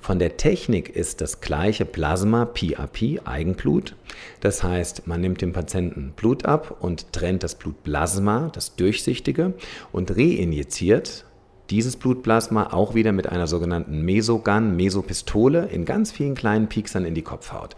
Von 0.00 0.18
der 0.18 0.38
Technik 0.38 0.88
ist 0.88 1.20
das 1.20 1.42
gleiche 1.42 1.84
Plasma, 1.84 2.46
PAP, 2.46 3.20
Eigenblut. 3.26 3.94
Das 4.40 4.62
heißt, 4.62 5.06
man 5.06 5.20
nimmt 5.20 5.42
dem 5.42 5.52
Patienten 5.52 6.14
Blut 6.16 6.46
ab 6.46 6.78
und 6.80 7.12
trennt 7.12 7.42
das 7.42 7.54
Blutplasma, 7.54 8.50
das 8.52 8.76
durchsichtige, 8.76 9.52
und 9.92 10.16
reinjiziert 10.16 11.26
dieses 11.70 11.96
Blutplasma 11.96 12.72
auch 12.72 12.94
wieder 12.94 13.12
mit 13.12 13.28
einer 13.28 13.46
sogenannten 13.46 14.02
Mesogun, 14.02 14.76
Mesopistole 14.76 15.66
in 15.66 15.84
ganz 15.84 16.12
vielen 16.12 16.34
kleinen 16.34 16.68
Pieksern 16.68 17.04
in 17.04 17.14
die 17.14 17.22
Kopfhaut. 17.22 17.76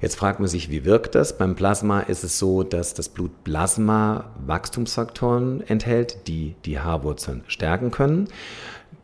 Jetzt 0.00 0.16
fragt 0.16 0.38
man 0.38 0.48
sich, 0.48 0.70
wie 0.70 0.84
wirkt 0.84 1.14
das? 1.14 1.38
Beim 1.38 1.54
Plasma 1.54 2.00
ist 2.00 2.24
es 2.24 2.38
so, 2.38 2.62
dass 2.62 2.92
das 2.92 3.08
Blutplasma 3.08 4.26
Wachstumsfaktoren 4.44 5.62
enthält, 5.66 6.28
die 6.28 6.56
die 6.66 6.78
Haarwurzeln 6.78 7.42
stärken 7.46 7.90
können. 7.90 8.28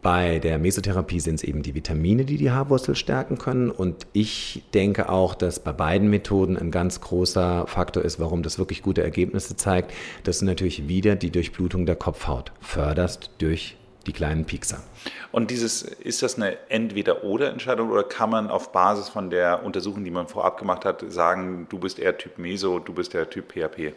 Bei 0.02 0.38
der 0.38 0.59
Mesotherapie 0.59 1.20
sind 1.20 1.37
es 1.37 1.42
eben 1.42 1.62
die 1.62 1.74
Vitamine, 1.74 2.24
die 2.24 2.38
die 2.38 2.50
Haarwurzel 2.50 2.96
stärken 2.96 3.37
können. 3.38 3.70
Und 3.70 4.06
ich 4.12 4.62
denke 4.72 5.11
auch, 5.11 5.35
dass 5.35 5.61
bei 5.61 5.72
beiden 5.72 6.09
Methoden 6.09 6.56
ein 6.56 6.70
ganz 6.70 7.00
großer 7.00 7.66
Faktor 7.66 8.02
ist, 8.02 8.18
warum 8.18 8.42
das 8.42 8.59
wirklich 8.59 8.83
gute 8.83 9.02
Ergebnisse 9.02 9.56
zeigt, 9.56 9.92
dass 10.24 10.38
du 10.38 10.46
natürlich 10.46 10.88
wieder 10.88 11.16
die 11.16 11.30
Durchblutung 11.30 11.85
der 11.85 11.96
Kopfhaut 11.96 12.52
förderst 12.61 13.30
durch 13.38 13.76
die 14.06 14.12
kleinen 14.12 14.44
Piekser. 14.44 14.78
Und 15.32 15.50
dieses, 15.50 15.82
ist 15.82 16.22
das 16.22 16.36
eine 16.36 16.56
Entweder-Oder-Entscheidung 16.70 17.90
oder 17.90 18.02
kann 18.02 18.30
man 18.30 18.50
auf 18.50 18.72
Basis 18.72 19.08
von 19.08 19.30
der 19.30 19.64
Untersuchung, 19.64 20.04
die 20.04 20.10
man 20.10 20.26
vorab 20.26 20.58
gemacht 20.58 20.84
hat, 20.84 21.04
sagen, 21.08 21.66
du 21.68 21.78
bist 21.78 21.98
eher 21.98 22.16
Typ 22.16 22.38
Meso, 22.38 22.78
du 22.78 22.92
bist 22.92 23.14
der 23.14 23.28
Typ 23.28 23.52
PHP? 23.52 23.94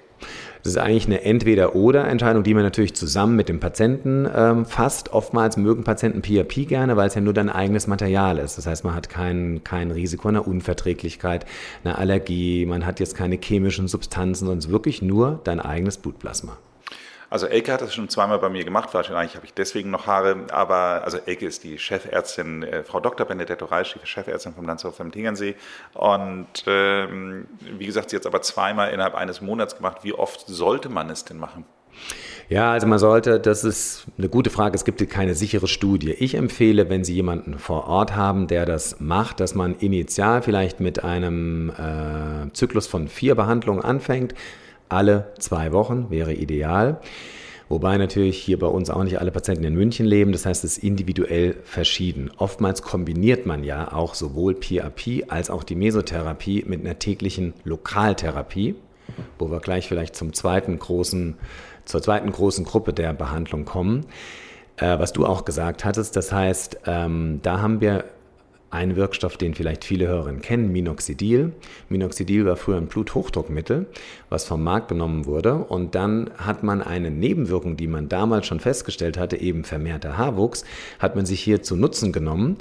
Das 0.61 0.73
ist 0.73 0.77
eigentlich 0.77 1.07
eine 1.07 1.23
Entweder-Oder-Entscheidung, 1.23 2.43
die 2.43 2.53
man 2.53 2.63
natürlich 2.63 2.93
zusammen 2.95 3.35
mit 3.35 3.49
dem 3.49 3.59
Patienten 3.59 4.29
ähm, 4.33 4.65
fasst. 4.65 5.11
Oftmals 5.11 5.57
mögen 5.57 5.83
Patienten 5.83 6.21
PHP 6.21 6.67
gerne, 6.67 6.95
weil 6.95 7.07
es 7.07 7.15
ja 7.15 7.21
nur 7.21 7.33
dein 7.33 7.49
eigenes 7.49 7.87
Material 7.87 8.37
ist. 8.37 8.57
Das 8.57 8.67
heißt, 8.67 8.83
man 8.83 8.95
hat 8.95 9.09
kein, 9.09 9.63
kein 9.63 9.91
Risiko 9.91 10.27
einer 10.27 10.47
Unverträglichkeit, 10.47 11.45
einer 11.83 11.97
Allergie, 11.97 12.65
man 12.65 12.85
hat 12.85 12.99
jetzt 12.99 13.15
keine 13.15 13.37
chemischen 13.37 13.87
Substanzen, 13.87 14.45
sondern 14.45 14.71
wirklich 14.71 15.01
nur 15.01 15.41
dein 15.43 15.59
eigenes 15.59 15.97
Blutplasma. 15.97 16.57
Also 17.33 17.47
Elke 17.47 17.73
hat 17.73 17.81
das 17.81 17.95
schon 17.95 18.09
zweimal 18.09 18.37
bei 18.37 18.49
mir 18.49 18.63
gemacht, 18.63 18.93
wahrscheinlich 18.93 19.35
habe 19.35 19.47
ich 19.47 19.55
deswegen 19.55 19.89
noch 19.89 20.05
Haare, 20.05 20.45
aber 20.51 21.01
also 21.03 21.17
Elke 21.17 21.47
ist 21.47 21.63
die 21.63 21.79
Chefärztin, 21.79 22.61
äh, 22.61 22.83
Frau 22.83 22.99
Dr. 22.99 23.25
Benedetto 23.25 23.65
Reisch, 23.65 23.95
die 23.99 24.05
Chefärztin 24.05 24.53
vom 24.53 24.67
Landshof 24.67 25.01
am 25.01 25.11
Tegernsee 25.11 25.55
und 25.95 26.45
ähm, 26.67 27.47
wie 27.59 27.87
gesagt, 27.87 28.11
sie 28.11 28.17
hat 28.17 28.21
es 28.21 28.27
aber 28.27 28.43
zweimal 28.43 28.91
innerhalb 28.91 29.15
eines 29.15 29.41
Monats 29.41 29.75
gemacht. 29.75 30.03
Wie 30.03 30.13
oft 30.13 30.41
sollte 30.45 30.89
man 30.89 31.09
es 31.09 31.25
denn 31.25 31.37
machen? 31.39 31.65
Ja, 32.49 32.71
also 32.71 32.85
man 32.85 32.99
sollte, 32.99 33.39
das 33.39 33.63
ist 33.63 34.05
eine 34.19 34.29
gute 34.29 34.51
Frage, 34.51 34.75
es 34.75 34.85
gibt 34.85 35.09
keine 35.09 35.33
sichere 35.33 35.67
Studie. 35.67 36.11
Ich 36.11 36.35
empfehle, 36.35 36.91
wenn 36.91 37.03
Sie 37.03 37.15
jemanden 37.15 37.57
vor 37.57 37.87
Ort 37.87 38.15
haben, 38.15 38.45
der 38.45 38.67
das 38.67 38.99
macht, 38.99 39.39
dass 39.39 39.55
man 39.55 39.73
initial 39.79 40.43
vielleicht 40.43 40.79
mit 40.79 41.03
einem 41.03 41.71
äh, 41.71 42.53
Zyklus 42.53 42.85
von 42.85 43.07
vier 43.07 43.33
Behandlungen 43.33 43.81
anfängt, 43.81 44.35
alle 44.93 45.33
zwei 45.39 45.71
Wochen 45.71 46.09
wäre 46.09 46.33
ideal. 46.33 46.99
Wobei 47.69 47.97
natürlich 47.97 48.37
hier 48.37 48.59
bei 48.59 48.67
uns 48.67 48.89
auch 48.89 49.03
nicht 49.03 49.19
alle 49.19 49.31
Patienten 49.31 49.63
in 49.63 49.73
München 49.73 50.05
leben. 50.05 50.31
Das 50.31 50.45
heißt, 50.45 50.63
es 50.63 50.77
ist 50.77 50.83
individuell 50.83 51.55
verschieden. 51.63 52.29
Oftmals 52.37 52.81
kombiniert 52.81 53.45
man 53.45 53.63
ja 53.63 53.91
auch 53.93 54.13
sowohl 54.13 54.53
PAP 54.53 55.23
als 55.29 55.49
auch 55.49 55.63
die 55.63 55.75
Mesotherapie 55.75 56.65
mit 56.67 56.81
einer 56.81 56.99
täglichen 56.99 57.53
Lokaltherapie, 57.63 58.75
wo 59.39 59.49
wir 59.49 59.59
gleich 59.59 59.87
vielleicht 59.87 60.15
zum 60.15 60.33
zweiten 60.33 60.77
großen, 60.77 61.37
zur 61.85 62.01
zweiten 62.01 62.31
großen 62.31 62.65
Gruppe 62.65 62.93
der 62.93 63.13
Behandlung 63.13 63.65
kommen. 63.65 64.05
Äh, 64.77 64.99
was 64.99 65.13
du 65.13 65.25
auch 65.25 65.45
gesagt 65.45 65.85
hattest, 65.85 66.15
das 66.15 66.31
heißt, 66.31 66.81
ähm, 66.85 67.39
da 67.41 67.61
haben 67.61 67.81
wir 67.81 68.05
ein 68.73 68.95
Wirkstoff, 68.95 69.37
den 69.37 69.53
vielleicht 69.53 69.83
viele 69.83 70.07
Hörerinnen 70.07 70.41
kennen, 70.41 70.71
Minoxidil. 70.71 71.53
Minoxidil 71.89 72.45
war 72.45 72.55
früher 72.55 72.77
ein 72.77 72.87
Bluthochdruckmittel, 72.87 73.85
was 74.29 74.45
vom 74.45 74.63
Markt 74.63 74.87
genommen 74.87 75.25
wurde. 75.25 75.55
Und 75.55 75.95
dann 75.95 76.31
hat 76.37 76.63
man 76.63 76.81
eine 76.81 77.11
Nebenwirkung, 77.11 77.77
die 77.77 77.87
man 77.87 78.09
damals 78.09 78.47
schon 78.47 78.59
festgestellt 78.59 79.17
hatte, 79.17 79.37
eben 79.37 79.63
vermehrter 79.63 80.17
Haarwuchs, 80.17 80.65
hat 80.99 81.15
man 81.15 81.25
sich 81.25 81.41
hier 81.41 81.61
zu 81.61 81.75
Nutzen 81.75 82.11
genommen. 82.11 82.57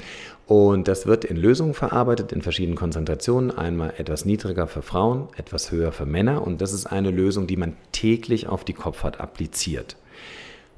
Und 0.46 0.87
das 0.87 1.07
wird 1.07 1.25
in 1.25 1.37
Lösungen 1.37 1.72
verarbeitet, 1.72 2.31
in 2.33 2.42
verschiedenen 2.42 2.77
Konzentrationen. 2.77 3.51
Einmal 3.51 3.94
etwas 3.96 4.27
niedriger 4.27 4.66
für 4.66 4.83
Frauen, 4.83 5.29
etwas 5.37 5.72
höher 5.72 5.92
für 5.92 6.05
Männer. 6.05 6.46
Und 6.46 6.61
das 6.61 6.75
ist 6.75 6.87
eine 6.87 7.11
Lösung, 7.11 7.46
die 7.46 7.57
man 7.57 7.75
täglich 7.92 8.48
auf 8.48 8.64
die 8.64 8.75
Kopfhaut 8.75 9.18
appliziert. 9.18 9.96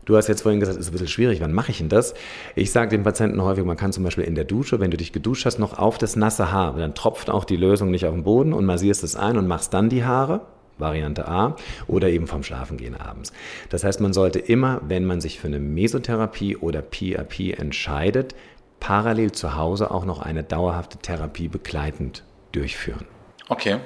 Du 0.05 0.17
hast 0.17 0.29
jetzt 0.29 0.43
vorhin 0.43 0.61
gesagt, 0.61 0.79
es 0.79 0.85
ist 0.85 0.91
ein 0.91 0.93
bisschen 0.93 1.09
schwierig, 1.09 1.41
wann 1.41 1.53
mache 1.53 1.71
ich 1.71 1.79
denn 1.79 1.89
das? 1.89 2.15
Ich 2.55 2.73
sage 2.73 2.91
den 2.91 3.03
Patienten 3.03 3.43
häufig, 3.43 3.65
man 3.65 3.77
kann 3.77 3.93
zum 3.93 4.05
Beispiel 4.05 4.25
in 4.25 4.35
der 4.35 4.45
Dusche, 4.45 4.81
wenn 4.81 4.91
du 4.91 4.97
dich 4.97 5.13
geduscht 5.13 5.47
hast, 5.47 5.59
noch 5.59 5.79
auf 5.79 5.99
das 5.99 6.17
nasse 6.17 6.53
Haar, 6.53 6.77
dann 6.77 6.95
tropft 6.95 7.31
auch 7.31 7.45
die 7.45 7.57
Lösung 7.57 7.91
nicht 7.91 8.07
auf 8.07 8.15
den 8.15 8.25
Boden 8.25 8.53
und 8.53 8.65
massierst 8.65 9.03
es 9.03 9.17
ein 9.17 9.39
und 9.39 9.47
machst 9.47 9.73
dann 9.73 9.89
die 9.89 10.05
Haare. 10.05 10.43
Variante 10.77 11.29
A 11.29 11.55
oder 11.87 12.09
eben 12.09 12.27
vom 12.27 12.43
Schlafengehen 12.43 12.97
abends. 12.97 13.33
Das 13.69 13.85
heißt, 13.85 14.01
man 14.01 14.13
sollte 14.13 14.41
immer, 14.41 14.81
wenn 14.89 15.05
man 15.05 15.21
sich 15.21 15.39
für 15.39 15.47
eine 15.47 15.61
Mesotherapie 15.61 16.57
oder 16.57 16.83
PRP 16.83 17.57
entscheidet, 17.57 18.35
parallel 18.81 19.31
zu 19.31 19.57
Hause 19.57 19.93
auch 19.93 20.05
noch 20.05 20.21
eine 20.21 20.43
dauerhafte 20.43 20.99
Therapie 20.99 21.47
begleitend 21.47 22.25
durchführen. 22.51 23.07
Okay. 23.49 23.79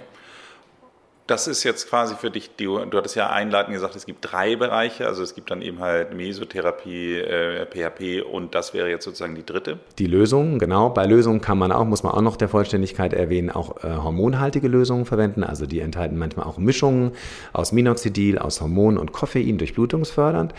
Das 1.28 1.46
ist 1.46 1.62
jetzt 1.62 1.88
quasi 1.88 2.16
für 2.16 2.30
dich, 2.30 2.56
du, 2.56 2.78
du 2.86 2.96
hattest 2.96 3.14
ja 3.14 3.28
einleitend 3.28 3.74
gesagt, 3.74 3.94
es 3.94 4.06
gibt 4.06 4.32
drei 4.32 4.56
Bereiche, 4.56 5.06
also 5.06 5.22
es 5.22 5.34
gibt 5.34 5.50
dann 5.50 5.60
eben 5.60 5.78
halt 5.78 6.14
Mesotherapie, 6.14 7.16
äh, 7.16 7.66
PHP 7.66 8.22
und 8.22 8.54
das 8.54 8.72
wäre 8.72 8.88
jetzt 8.88 9.04
sozusagen 9.04 9.34
die 9.34 9.44
dritte. 9.44 9.78
Die 9.98 10.06
Lösungen, 10.06 10.58
genau. 10.58 10.88
Bei 10.88 11.04
Lösungen 11.04 11.42
kann 11.42 11.58
man 11.58 11.70
auch, 11.70 11.84
muss 11.84 12.02
man 12.02 12.12
auch 12.12 12.22
noch 12.22 12.36
der 12.36 12.48
Vollständigkeit 12.48 13.12
erwähnen, 13.12 13.50
auch 13.50 13.84
äh, 13.84 13.94
hormonhaltige 13.96 14.68
Lösungen 14.68 15.04
verwenden. 15.04 15.44
Also 15.44 15.66
die 15.66 15.80
enthalten 15.80 16.16
manchmal 16.16 16.46
auch 16.46 16.56
Mischungen 16.56 17.12
aus 17.52 17.72
Minoxidil, 17.72 18.38
aus 18.38 18.62
Hormonen 18.62 18.98
und 18.98 19.12
Koffein, 19.12 19.58
durchblutungsfördernd. 19.58 20.54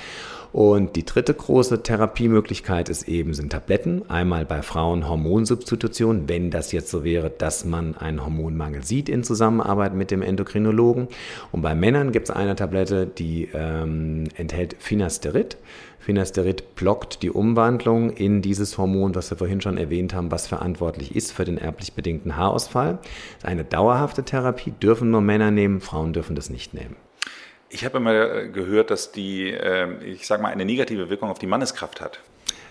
Und 0.52 0.96
die 0.96 1.06
dritte 1.06 1.34
große 1.34 1.84
Therapiemöglichkeit 1.84 2.90
ist 2.90 3.08
eben 3.08 3.34
sind 3.34 3.52
Tabletten. 3.52 4.10
Einmal 4.10 4.46
bei 4.46 4.62
Frauen 4.64 5.08
Hormonsubstitution, 5.08 6.28
wenn 6.28 6.50
das 6.50 6.72
jetzt 6.72 6.90
so 6.90 7.04
wäre, 7.04 7.30
dass 7.30 7.66
man 7.66 7.96
einen 7.96 8.24
Hormonmangel 8.24 8.84
sieht 8.84 9.10
in 9.10 9.24
Zusammenarbeit 9.24 9.94
mit 9.94 10.10
dem 10.10 10.24
Endokrinologen. 10.24 11.08
Und 11.52 11.62
bei 11.62 11.76
Männern 11.76 12.12
gibt 12.12 12.30
es 12.30 12.36
eine 12.36 12.56
Tablette, 12.56 13.06
die 13.06 13.50
ähm, 13.54 14.26
enthält 14.36 14.76
Finasterid. 14.80 15.58
Finasterid 16.00 16.76
blockt 16.76 17.22
die 17.22 17.30
Umwandlung 17.30 18.10
in 18.12 18.42
dieses 18.42 18.78
Hormon, 18.78 19.14
was 19.14 19.30
wir 19.30 19.38
vorhin 19.38 19.62
schon 19.62 19.78
erwähnt 19.78 20.16
haben, 20.16 20.32
was 20.32 20.48
verantwortlich 20.48 21.16
ist 21.16 21.32
für 21.32 21.46
den 21.46 21.60
erblich 21.60 21.94
bedingten 21.94 22.38
Haarausfall. 22.38 22.98
Eine 23.44 23.66
dauerhafte 23.66 24.24
Therapie 24.24 24.72
dürfen 24.72 25.12
nur 25.12 25.22
Männer 25.22 25.52
nehmen, 25.52 25.82
Frauen 25.82 26.14
dürfen 26.14 26.36
das 26.36 26.50
nicht 26.50 26.74
nehmen. 26.74 26.96
Ich 27.70 27.86
habe 27.86 27.98
immer 27.98 28.46
gehört, 28.48 28.90
dass 28.90 29.12
die, 29.12 29.50
ähm, 29.52 30.00
ich 30.04 30.26
sage 30.26 30.42
mal, 30.42 30.50
eine 30.50 30.66
negative 30.66 31.10
Wirkung 31.10 31.30
auf 31.30 31.40
die 31.40 31.48
Manneskraft 31.48 32.02
hat. 32.02 32.20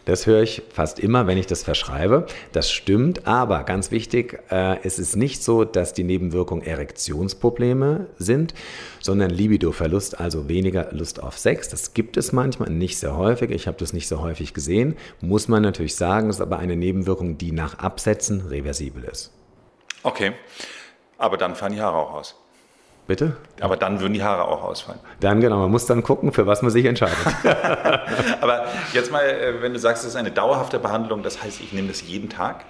Das 0.08 0.26
höre 0.26 0.40
ich 0.40 0.62
fast 0.72 0.98
immer, 0.98 1.26
wenn 1.26 1.36
ich 1.36 1.46
das 1.46 1.62
verschreibe. 1.62 2.26
Das 2.52 2.72
stimmt, 2.72 3.26
aber 3.26 3.62
ganz 3.64 3.90
wichtig, 3.90 4.40
äh, 4.50 4.78
es 4.82 4.98
ist 4.98 5.16
nicht 5.16 5.44
so, 5.44 5.64
dass 5.64 5.92
die 5.92 6.02
Nebenwirkungen 6.02 6.64
Erektionsprobleme 6.64 8.06
sind, 8.16 8.54
sondern 9.00 9.28
Libidoverlust, 9.28 10.18
also 10.18 10.48
weniger 10.48 10.88
Lust 10.92 11.22
auf 11.22 11.36
Sex. 11.38 11.68
Das 11.68 11.92
gibt 11.92 12.16
es 12.16 12.32
manchmal, 12.32 12.70
nicht 12.70 12.98
sehr 12.98 13.18
häufig. 13.18 13.50
Ich 13.50 13.66
habe 13.66 13.76
das 13.76 13.92
nicht 13.92 14.08
so 14.08 14.22
häufig 14.22 14.54
gesehen. 14.54 14.96
Muss 15.20 15.46
man 15.46 15.62
natürlich 15.62 15.94
sagen, 15.94 16.30
ist 16.30 16.40
aber 16.40 16.58
eine 16.58 16.76
Nebenwirkung, 16.76 17.36
die 17.36 17.52
nach 17.52 17.78
Absetzen 17.78 18.46
reversibel 18.48 19.04
ist. 19.04 19.30
Okay, 20.04 20.32
aber 21.18 21.36
dann 21.36 21.54
fallen 21.54 21.74
die 21.74 21.82
Haare 21.82 21.98
auch 21.98 22.14
aus. 22.14 22.34
Bitte? 23.08 23.38
Aber 23.60 23.78
dann 23.78 24.00
würden 24.00 24.12
die 24.12 24.22
Haare 24.22 24.44
auch 24.44 24.62
ausfallen. 24.62 25.00
Dann 25.20 25.40
genau, 25.40 25.56
man 25.60 25.70
muss 25.70 25.86
dann 25.86 26.02
gucken, 26.02 26.30
für 26.30 26.46
was 26.46 26.60
man 26.60 26.70
sich 26.70 26.84
entscheidet. 26.84 27.16
Aber 28.42 28.66
jetzt 28.92 29.10
mal, 29.10 29.24
äh, 29.24 29.62
wenn 29.62 29.72
du 29.72 29.78
sagst, 29.78 30.02
es 30.04 30.10
ist 30.10 30.16
eine 30.16 30.30
dauerhafte 30.30 30.78
Behandlung, 30.78 31.22
das 31.22 31.42
heißt, 31.42 31.62
ich 31.62 31.72
nehme 31.72 31.88
das 31.88 32.02
jeden 32.02 32.28
Tag? 32.28 32.66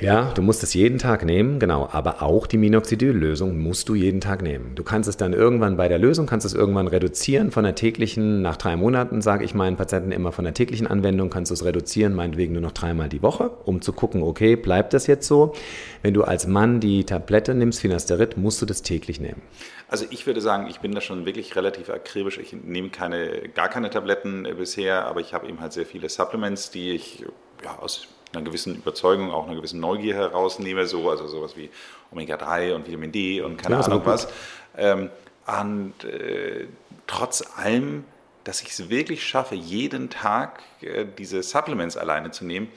Ja, 0.00 0.32
du 0.34 0.42
musst 0.42 0.62
es 0.62 0.72
jeden 0.74 0.98
Tag 0.98 1.24
nehmen, 1.24 1.58
genau. 1.58 1.88
Aber 1.92 2.22
auch 2.22 2.46
die 2.46 2.56
Minoxidil-Lösung 2.56 3.58
musst 3.58 3.88
du 3.88 3.94
jeden 3.94 4.20
Tag 4.20 4.42
nehmen. 4.42 4.74
Du 4.74 4.82
kannst 4.82 5.08
es 5.08 5.16
dann 5.16 5.32
irgendwann 5.32 5.76
bei 5.76 5.88
der 5.88 5.98
Lösung, 5.98 6.26
kannst 6.26 6.46
es 6.46 6.54
irgendwann 6.54 6.88
reduzieren 6.88 7.50
von 7.50 7.64
der 7.64 7.74
täglichen, 7.74 8.40
nach 8.40 8.56
drei 8.56 8.76
Monaten 8.76 9.20
sage 9.20 9.44
ich 9.44 9.54
meinen 9.54 9.76
Patienten 9.76 10.12
immer 10.12 10.32
von 10.32 10.44
der 10.44 10.54
täglichen 10.54 10.86
Anwendung, 10.86 11.28
kannst 11.28 11.50
du 11.50 11.54
es 11.54 11.64
reduzieren, 11.64 12.14
meinetwegen 12.14 12.54
nur 12.54 12.62
noch 12.62 12.72
dreimal 12.72 13.08
die 13.08 13.22
Woche, 13.22 13.50
um 13.64 13.82
zu 13.82 13.92
gucken, 13.92 14.22
okay, 14.22 14.56
bleibt 14.56 14.94
das 14.94 15.06
jetzt 15.06 15.26
so? 15.26 15.54
Wenn 16.02 16.14
du 16.14 16.22
als 16.22 16.46
Mann 16.46 16.80
die 16.80 17.04
Tablette 17.04 17.54
nimmst, 17.54 17.80
Finasterid, 17.80 18.38
musst 18.38 18.62
du 18.62 18.66
das 18.66 18.82
täglich 18.82 19.20
nehmen. 19.20 19.42
Also 19.88 20.06
ich 20.10 20.26
würde 20.26 20.40
sagen, 20.40 20.66
ich 20.68 20.80
bin 20.80 20.92
da 20.92 21.00
schon 21.00 21.26
wirklich 21.26 21.56
relativ 21.56 21.90
akribisch. 21.90 22.38
Ich 22.38 22.52
nehme 22.52 22.90
keine, 22.90 23.48
gar 23.54 23.68
keine 23.68 23.90
Tabletten 23.90 24.46
bisher, 24.56 25.04
aber 25.04 25.20
ich 25.20 25.34
habe 25.34 25.48
eben 25.48 25.60
halt 25.60 25.72
sehr 25.72 25.84
viele 25.84 26.08
Supplements, 26.08 26.70
die 26.70 26.92
ich 26.92 27.24
ja, 27.64 27.78
aus 27.78 28.08
einer 28.32 28.42
gewissen 28.42 28.76
Überzeugung, 28.76 29.30
auch 29.30 29.46
einer 29.46 29.56
gewissen 29.56 29.80
Neugier 29.80 30.14
herausnehme, 30.14 30.86
so, 30.86 31.10
also 31.10 31.26
sowas 31.26 31.56
wie 31.56 31.70
Omega-3 32.12 32.74
und 32.74 32.86
Vitamin 32.86 33.12
D 33.12 33.40
und 33.42 33.56
keine 33.56 33.76
ja, 33.76 33.80
Ahnung 33.82 34.02
was. 34.04 34.28
Ähm, 34.76 35.10
und 35.46 36.04
äh, 36.04 36.66
trotz 37.06 37.42
allem, 37.56 38.04
dass 38.44 38.62
ich 38.62 38.70
es 38.70 38.88
wirklich 38.88 39.26
schaffe, 39.26 39.54
jeden 39.54 40.10
Tag 40.10 40.62
äh, 40.80 41.04
diese 41.18 41.42
Supplements 41.42 41.96
alleine 41.96 42.30
zu 42.30 42.44
nehmen, 42.44 42.68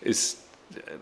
ist 0.00 0.42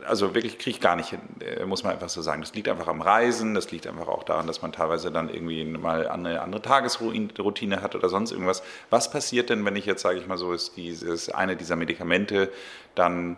also 0.06 0.34
wirklich 0.34 0.58
kriege 0.58 0.70
ich 0.70 0.80
gar 0.80 0.96
nicht 0.96 1.10
hin, 1.10 1.20
äh, 1.40 1.64
muss 1.64 1.82
man 1.82 1.92
einfach 1.92 2.08
so 2.08 2.22
sagen. 2.22 2.40
Das 2.40 2.54
liegt 2.54 2.68
einfach 2.68 2.88
am 2.88 3.02
Reisen, 3.02 3.54
das 3.54 3.70
liegt 3.70 3.86
einfach 3.86 4.08
auch 4.08 4.24
daran, 4.24 4.46
dass 4.46 4.62
man 4.62 4.72
teilweise 4.72 5.10
dann 5.10 5.28
irgendwie 5.28 5.64
mal 5.64 6.08
eine 6.08 6.40
andere 6.40 6.62
Tagesroutine 6.62 7.82
hat 7.82 7.94
oder 7.94 8.08
sonst 8.08 8.32
irgendwas. 8.32 8.62
Was 8.90 9.10
passiert 9.10 9.50
denn, 9.50 9.64
wenn 9.64 9.76
ich 9.76 9.86
jetzt, 9.86 10.02
sage 10.02 10.18
ich 10.18 10.26
mal 10.26 10.38
so, 10.38 10.52
ist 10.52 10.76
dieses 10.76 11.30
eine 11.30 11.56
dieser 11.56 11.76
Medikamente 11.76 12.50
dann 12.94 13.36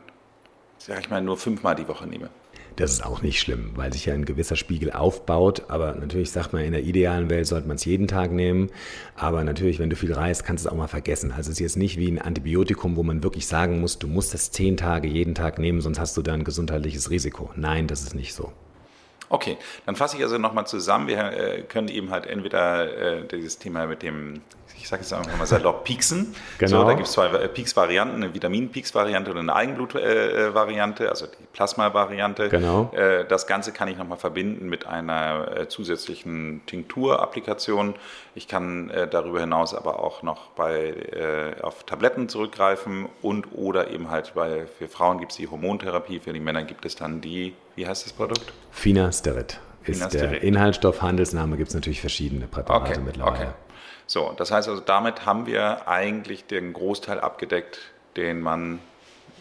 sag 0.86 1.00
ich 1.00 1.10
mal, 1.10 1.22
nur 1.22 1.36
fünfmal 1.36 1.74
die 1.74 1.88
Woche 1.88 2.06
nehme. 2.06 2.30
Das 2.76 2.92
ist 2.92 3.04
auch 3.04 3.20
nicht 3.20 3.38
schlimm, 3.38 3.72
weil 3.74 3.92
sich 3.92 4.06
ja 4.06 4.14
ein 4.14 4.24
gewisser 4.24 4.56
Spiegel 4.56 4.92
aufbaut. 4.92 5.64
Aber 5.68 5.94
natürlich 5.94 6.30
sagt 6.30 6.52
man, 6.52 6.64
in 6.64 6.72
der 6.72 6.82
idealen 6.82 7.28
Welt 7.28 7.46
sollte 7.46 7.68
man 7.68 7.76
es 7.76 7.84
jeden 7.84 8.08
Tag 8.08 8.32
nehmen. 8.32 8.70
Aber 9.14 9.44
natürlich, 9.44 9.78
wenn 9.78 9.90
du 9.90 9.96
viel 9.96 10.12
reist, 10.12 10.44
kannst 10.44 10.64
du 10.64 10.68
es 10.68 10.72
auch 10.72 10.76
mal 10.76 10.88
vergessen. 10.88 11.32
Also 11.32 11.50
es 11.50 11.56
ist 11.56 11.60
jetzt 11.60 11.76
nicht 11.76 11.98
wie 11.98 12.08
ein 12.08 12.18
Antibiotikum, 12.18 12.96
wo 12.96 13.02
man 13.02 13.22
wirklich 13.22 13.46
sagen 13.46 13.80
muss, 13.80 13.98
du 13.98 14.08
musst 14.08 14.34
es 14.34 14.50
zehn 14.50 14.76
Tage 14.76 15.06
jeden 15.06 15.34
Tag 15.34 15.58
nehmen, 15.58 15.82
sonst 15.82 16.00
hast 16.00 16.16
du 16.16 16.22
da 16.22 16.32
ein 16.32 16.44
gesundheitliches 16.44 17.10
Risiko. 17.10 17.50
Nein, 17.56 17.86
das 17.86 18.02
ist 18.02 18.14
nicht 18.14 18.34
so. 18.34 18.52
Okay, 19.32 19.56
dann 19.86 19.96
fasse 19.96 20.18
ich 20.18 20.22
also 20.22 20.36
nochmal 20.36 20.66
zusammen. 20.66 21.08
Wir 21.08 21.18
äh, 21.18 21.62
können 21.62 21.88
eben 21.88 22.10
halt 22.10 22.26
entweder 22.26 23.20
äh, 23.20 23.24
dieses 23.26 23.58
Thema 23.58 23.86
mit 23.86 24.02
dem, 24.02 24.42
ich 24.76 24.86
sage 24.86 25.00
jetzt 25.00 25.12
einfach 25.14 25.38
mal 25.38 25.46
salopp, 25.46 25.84
Pieksen. 25.84 26.34
Genau. 26.58 26.80
So, 26.82 26.84
da 26.84 26.92
gibt 26.92 27.06
es 27.06 27.14
zwei 27.14 27.28
äh, 27.28 27.48
Peaks-Varianten, 27.48 28.16
eine 28.16 28.34
Vitamin-Peaks-Variante 28.34 29.30
und 29.30 29.38
eine 29.38 29.56
Eigenblut-Variante, 29.56 31.08
also 31.08 31.24
die 31.24 31.46
Plasma-Variante. 31.50 32.50
Genau. 32.50 32.90
Äh, 32.92 33.24
das 33.24 33.46
Ganze 33.46 33.72
kann 33.72 33.88
ich 33.88 33.96
nochmal 33.96 34.18
verbinden 34.18 34.68
mit 34.68 34.84
einer 34.84 35.56
äh, 35.56 35.68
zusätzlichen 35.68 36.60
Tinktur-Applikation. 36.66 37.94
Ich 38.34 38.48
kann 38.48 38.90
äh, 38.90 39.08
darüber 39.08 39.40
hinaus 39.40 39.74
aber 39.74 39.98
auch 40.00 40.22
noch 40.22 40.50
bei, 40.50 41.54
auf 41.62 41.84
Tabletten 41.84 42.28
zurückgreifen 42.28 43.08
und 43.22 43.46
oder 43.52 43.90
eben 43.90 44.10
halt 44.10 44.34
bei, 44.34 44.66
für 44.66 44.88
Frauen 44.88 45.20
gibt 45.20 45.32
es 45.32 45.38
die 45.38 45.48
Hormontherapie, 45.48 46.20
für 46.20 46.34
die 46.34 46.40
Männer 46.40 46.64
gibt 46.64 46.84
es 46.84 46.96
dann 46.96 47.22
die 47.22 47.54
wie 47.76 47.87
heißt 47.87 48.06
das 48.06 48.12
Produkt? 48.12 48.52
Finasterid. 48.70 49.58
Ist 49.85 50.14
der 50.14 50.42
Inhaltsstoff, 50.42 51.02
Handelsname 51.02 51.56
gibt 51.56 51.70
es 51.70 51.74
natürlich 51.74 52.00
verschiedene 52.00 52.46
Präparate 52.46 52.92
okay, 52.92 53.00
mittlerweile. 53.04 53.37
Okay. 53.37 53.48
So, 54.06 54.32
das 54.37 54.50
heißt 54.50 54.68
also, 54.68 54.80
damit 54.80 55.26
haben 55.26 55.46
wir 55.46 55.88
eigentlich 55.88 56.46
den 56.46 56.72
Großteil 56.72 57.18
abgedeckt, 57.18 57.78
den 58.16 58.40
man 58.40 58.78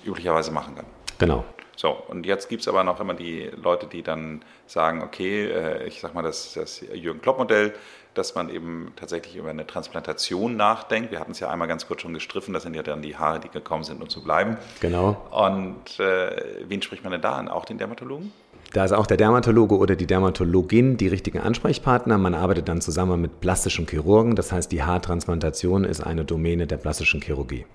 üblicherweise 0.06 0.52
machen 0.52 0.76
kann. 0.76 0.86
Genau. 1.20 1.46
So, 1.76 1.90
und 1.90 2.26
jetzt 2.26 2.50
gibt 2.50 2.62
es 2.62 2.68
aber 2.68 2.84
noch 2.84 3.00
immer 3.00 3.14
die 3.14 3.50
Leute, 3.62 3.88
die 3.88 4.04
dann 4.04 4.44
sagen, 4.68 5.02
okay, 5.02 5.46
äh, 5.46 5.88
ich 5.88 6.00
sag 6.00 6.14
mal, 6.14 6.22
das, 6.22 6.54
das 6.54 6.82
Jürgen 6.94 7.22
Klopp-Modell, 7.22 7.74
dass 8.14 8.36
man 8.36 8.50
eben 8.50 8.92
tatsächlich 8.96 9.36
über 9.38 9.50
eine 9.50 9.66
Transplantation 9.66 10.58
nachdenkt. 10.58 11.12
Wir 11.12 11.20
hatten 11.20 11.32
es 11.32 11.40
ja 11.40 11.50
einmal 11.50 11.68
ganz 11.68 11.88
kurz 11.88 12.02
schon 12.02 12.14
gestriffen, 12.14 12.54
das 12.54 12.64
sind 12.64 12.76
ja 12.76 12.84
dann 12.84 13.02
die 13.02 13.16
Haare, 13.16 13.40
die 13.40 13.50
gekommen 13.50 13.84
sind, 13.84 14.02
um 14.02 14.10
zu 14.10 14.24
bleiben. 14.24 14.58
Genau. 14.82 15.18
Und 15.32 16.00
äh, 16.00 16.66
wen 16.68 16.82
spricht 16.82 17.04
man 17.04 17.12
denn 17.12 17.22
da 17.22 17.34
an? 17.34 17.48
Auch 17.48 17.66
den 17.66 17.78
Dermatologen? 17.78 18.32
Da 18.74 18.86
ist 18.86 18.94
auch 18.94 19.08
der 19.08 19.18
Dermatologe 19.18 19.78
oder 19.78 19.96
die 19.96 20.08
Dermatologin 20.08 20.96
die 20.96 21.08
richtigen 21.08 21.40
Ansprechpartner. 21.40 22.18
Man 22.18 22.34
arbeitet 22.34 22.70
dann 22.70 22.80
zusammen 22.80 23.20
mit 23.22 23.42
plastischen 23.42 23.86
Chirurgen. 23.86 24.36
Das 24.36 24.52
heißt, 24.52 24.72
die 24.72 24.84
Haartransplantation 24.84 25.84
ist 25.84 26.02
eine 26.02 26.24
Domäne 26.24 26.68
der 26.68 26.78
plastischen 26.78 27.22
Chirurgie. 27.22 27.66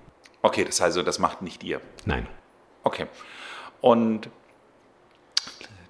Okay, 0.41 0.63
das 0.63 0.81
heißt, 0.81 0.97
das 0.97 1.19
macht 1.19 1.41
nicht 1.41 1.63
ihr? 1.63 1.81
Nein. 2.05 2.27
Okay. 2.83 3.05
Und 3.81 4.29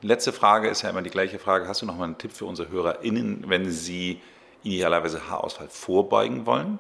letzte 0.02 0.34
Frage 0.34 0.70
ist 0.70 0.82
ja 0.82 0.90
immer 0.90 1.02
die 1.02 1.10
gleiche 1.10 1.40
Frage. 1.40 1.68
Hast 1.68 1.82
du 1.82 1.86
noch 1.86 1.96
mal 1.96 2.06
einen 2.06 2.18
Tipp 2.18 2.32
für 2.32 2.46
unsere 2.46 2.70
HörerInnen, 2.70 3.46
wenn 3.48 3.70
sie 3.72 4.22
idealerweise 4.64 5.30
Haarausfall 5.30 5.70
vorbeugen 5.70 6.46
wollen? 6.46 6.80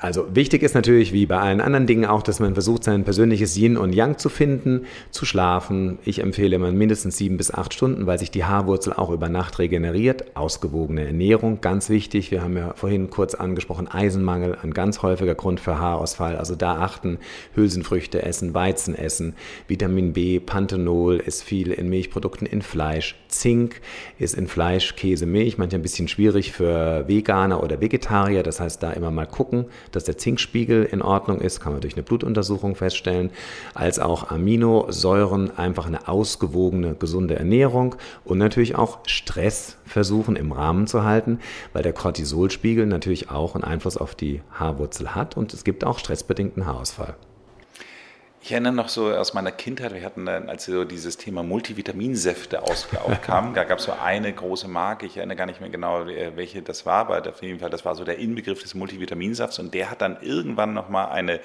Also 0.00 0.26
wichtig 0.32 0.62
ist 0.62 0.74
natürlich, 0.74 1.12
wie 1.12 1.26
bei 1.26 1.38
allen 1.38 1.60
anderen 1.60 1.86
Dingen 1.86 2.04
auch, 2.04 2.22
dass 2.22 2.38
man 2.38 2.54
versucht, 2.54 2.84
sein 2.84 3.02
persönliches 3.02 3.56
Yin 3.56 3.76
und 3.76 3.92
Yang 3.92 4.18
zu 4.18 4.28
finden, 4.28 4.86
zu 5.10 5.24
schlafen. 5.26 5.98
Ich 6.04 6.20
empfehle 6.20 6.54
immer 6.54 6.70
mindestens 6.70 7.16
sieben 7.16 7.36
bis 7.36 7.52
acht 7.52 7.74
Stunden, 7.74 8.06
weil 8.06 8.18
sich 8.18 8.30
die 8.30 8.44
Haarwurzel 8.44 8.92
auch 8.92 9.10
über 9.10 9.28
Nacht 9.28 9.58
regeneriert. 9.58 10.36
Ausgewogene 10.36 11.06
Ernährung, 11.06 11.60
ganz 11.60 11.90
wichtig. 11.90 12.30
Wir 12.30 12.42
haben 12.42 12.56
ja 12.56 12.74
vorhin 12.76 13.10
kurz 13.10 13.34
angesprochen, 13.34 13.88
Eisenmangel, 13.88 14.58
ein 14.62 14.72
ganz 14.72 15.02
häufiger 15.02 15.34
Grund 15.34 15.58
für 15.58 15.78
Haarausfall. 15.78 16.36
Also 16.36 16.54
da 16.54 16.76
achten, 16.76 17.18
Hülsenfrüchte 17.56 18.22
essen, 18.22 18.54
Weizen 18.54 18.94
essen, 18.94 19.34
Vitamin 19.66 20.12
B, 20.12 20.38
Panthenol 20.38 21.16
ist 21.16 21.42
viel 21.42 21.72
in 21.72 21.88
Milchprodukten, 21.88 22.46
in 22.46 22.62
Fleisch. 22.62 23.16
Zink 23.28 23.80
ist 24.18 24.34
in 24.34 24.48
Fleisch, 24.48 24.96
Käse, 24.96 25.26
Milch, 25.26 25.58
manchmal 25.58 25.80
ein 25.80 25.82
bisschen 25.82 26.08
schwierig 26.08 26.52
für 26.52 27.06
Veganer 27.08 27.62
oder 27.62 27.80
Vegetarier. 27.80 28.42
Das 28.42 28.60
heißt, 28.60 28.82
da 28.82 28.92
immer 28.92 29.10
mal 29.10 29.26
gucken 29.26 29.66
dass 29.92 30.04
der 30.04 30.18
Zinkspiegel 30.18 30.84
in 30.84 31.02
Ordnung 31.02 31.40
ist, 31.40 31.60
kann 31.60 31.72
man 31.72 31.80
durch 31.80 31.94
eine 31.94 32.02
Blutuntersuchung 32.02 32.74
feststellen, 32.74 33.30
als 33.74 33.98
auch 33.98 34.30
Aminosäuren, 34.30 35.56
einfach 35.56 35.86
eine 35.86 36.08
ausgewogene, 36.08 36.94
gesunde 36.94 37.36
Ernährung 37.36 37.96
und 38.24 38.38
natürlich 38.38 38.76
auch 38.76 39.00
Stress 39.06 39.76
versuchen 39.84 40.36
im 40.36 40.52
Rahmen 40.52 40.86
zu 40.86 41.04
halten, 41.04 41.40
weil 41.72 41.82
der 41.82 41.92
Cortisolspiegel 41.92 42.86
natürlich 42.86 43.30
auch 43.30 43.54
einen 43.54 43.64
Einfluss 43.64 43.96
auf 43.96 44.14
die 44.14 44.42
Haarwurzel 44.52 45.14
hat 45.14 45.36
und 45.36 45.54
es 45.54 45.64
gibt 45.64 45.84
auch 45.84 45.98
stressbedingten 45.98 46.66
Haarausfall. 46.66 47.16
Ich 48.48 48.52
erinnere 48.52 48.72
noch 48.72 48.88
so 48.88 49.12
aus 49.12 49.34
meiner 49.34 49.52
Kindheit, 49.52 49.92
wir 49.92 50.02
hatten, 50.02 50.26
als 50.26 50.64
so 50.64 50.84
dieses 50.84 51.18
Thema 51.18 51.42
Multivitaminsäfte 51.42 52.62
aufkam, 52.62 53.52
da 53.52 53.64
gab 53.64 53.78
es 53.78 53.84
so 53.84 53.92
eine 53.92 54.32
große 54.32 54.68
Marke, 54.68 55.04
ich 55.04 55.18
erinnere 55.18 55.36
gar 55.36 55.44
nicht 55.44 55.60
mehr 55.60 55.68
genau, 55.68 56.06
welche 56.06 56.62
das 56.62 56.86
war, 56.86 57.10
aber 57.10 57.28
auf 57.28 57.42
jeden 57.42 57.60
Fall, 57.60 57.68
das 57.68 57.84
war 57.84 57.94
so 57.94 58.04
der 58.04 58.16
Inbegriff 58.16 58.62
des 58.62 58.74
Multivitaminsafts 58.74 59.58
und 59.58 59.74
der 59.74 59.90
hat 59.90 60.00
dann 60.00 60.16
irgendwann 60.22 60.72
nochmal 60.72 61.10
eine 61.10 61.40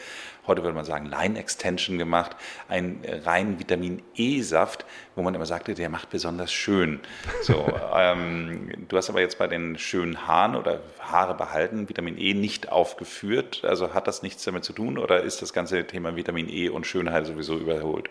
heute 0.48 0.64
würde 0.64 0.76
man 0.76 0.86
sagen 0.86 1.06
Line 1.06 1.40
Extension 1.40 1.98
gemacht, 1.98 2.36
einen 2.68 3.04
reinen 3.24 3.60
Vitamin 3.60 4.02
E-Saft, 4.16 4.86
wo 5.16 5.22
man 5.22 5.34
immer 5.36 5.46
sagte, 5.46 5.74
der 5.74 5.90
macht 5.90 6.10
besonders 6.10 6.52
schön. 6.52 7.00
So, 7.42 7.68
ähm, 7.96 8.88
du 8.88 8.98
hast 8.98 9.10
aber 9.10 9.22
jetzt 9.22 9.38
bei 9.38 9.48
den 9.48 9.78
schönen 9.78 10.28
Haaren 10.28 10.56
oder 10.56 10.82
Haare 11.00 11.36
behalten 11.36 11.90
Vitamin 11.90 12.18
E 12.18 12.34
nicht 12.34 12.72
aufgeführt. 12.72 13.64
Also 13.64 13.94
hat 13.94 14.08
das 14.08 14.24
nichts 14.24 14.44
damit 14.44 14.64
zu 14.64 14.74
tun 14.74 14.98
oder 14.98 15.22
ist 15.22 15.42
das 15.42 15.54
ganze 15.54 15.86
Thema 15.86 16.16
Vitamin 16.16 16.50
E 16.50 16.70
und 16.70 16.88
Schönheit 16.88 17.26
sowieso 17.26 17.58
überholt? 17.58 18.10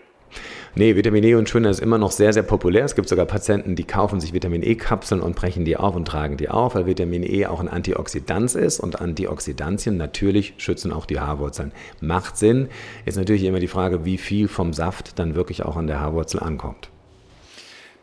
Nee, 0.74 0.96
Vitamin 0.96 1.24
E 1.24 1.34
und 1.34 1.48
Schönheit 1.48 1.72
ist 1.72 1.80
immer 1.80 1.98
noch 1.98 2.10
sehr, 2.10 2.32
sehr 2.32 2.42
populär. 2.42 2.84
Es 2.84 2.94
gibt 2.94 3.08
sogar 3.08 3.26
Patienten, 3.26 3.76
die 3.76 3.84
kaufen 3.84 4.20
sich 4.20 4.32
Vitamin 4.32 4.62
E-Kapseln 4.62 5.20
und 5.20 5.36
brechen 5.36 5.64
die 5.64 5.76
auf 5.76 5.94
und 5.94 6.06
tragen 6.06 6.36
die 6.36 6.48
auf, 6.48 6.74
weil 6.74 6.86
Vitamin 6.86 7.22
E 7.22 7.46
auch 7.46 7.60
ein 7.60 7.68
Antioxidant 7.68 8.54
ist 8.54 8.80
und 8.80 9.00
Antioxidantien 9.00 9.96
natürlich 9.96 10.54
schützen 10.56 10.92
auch 10.92 11.06
die 11.06 11.20
Haarwurzeln. 11.20 11.72
Macht 12.00 12.36
Sinn. 12.36 12.68
Ist 13.04 13.16
natürlich 13.16 13.44
immer 13.44 13.60
die 13.60 13.68
Frage, 13.68 14.04
wie 14.04 14.18
viel 14.18 14.48
vom 14.48 14.72
Saft 14.72 15.18
dann 15.18 15.34
wirklich 15.34 15.62
auch 15.64 15.76
an 15.76 15.86
der 15.86 16.00
Haarwurzel 16.00 16.40
ankommt. 16.40 16.90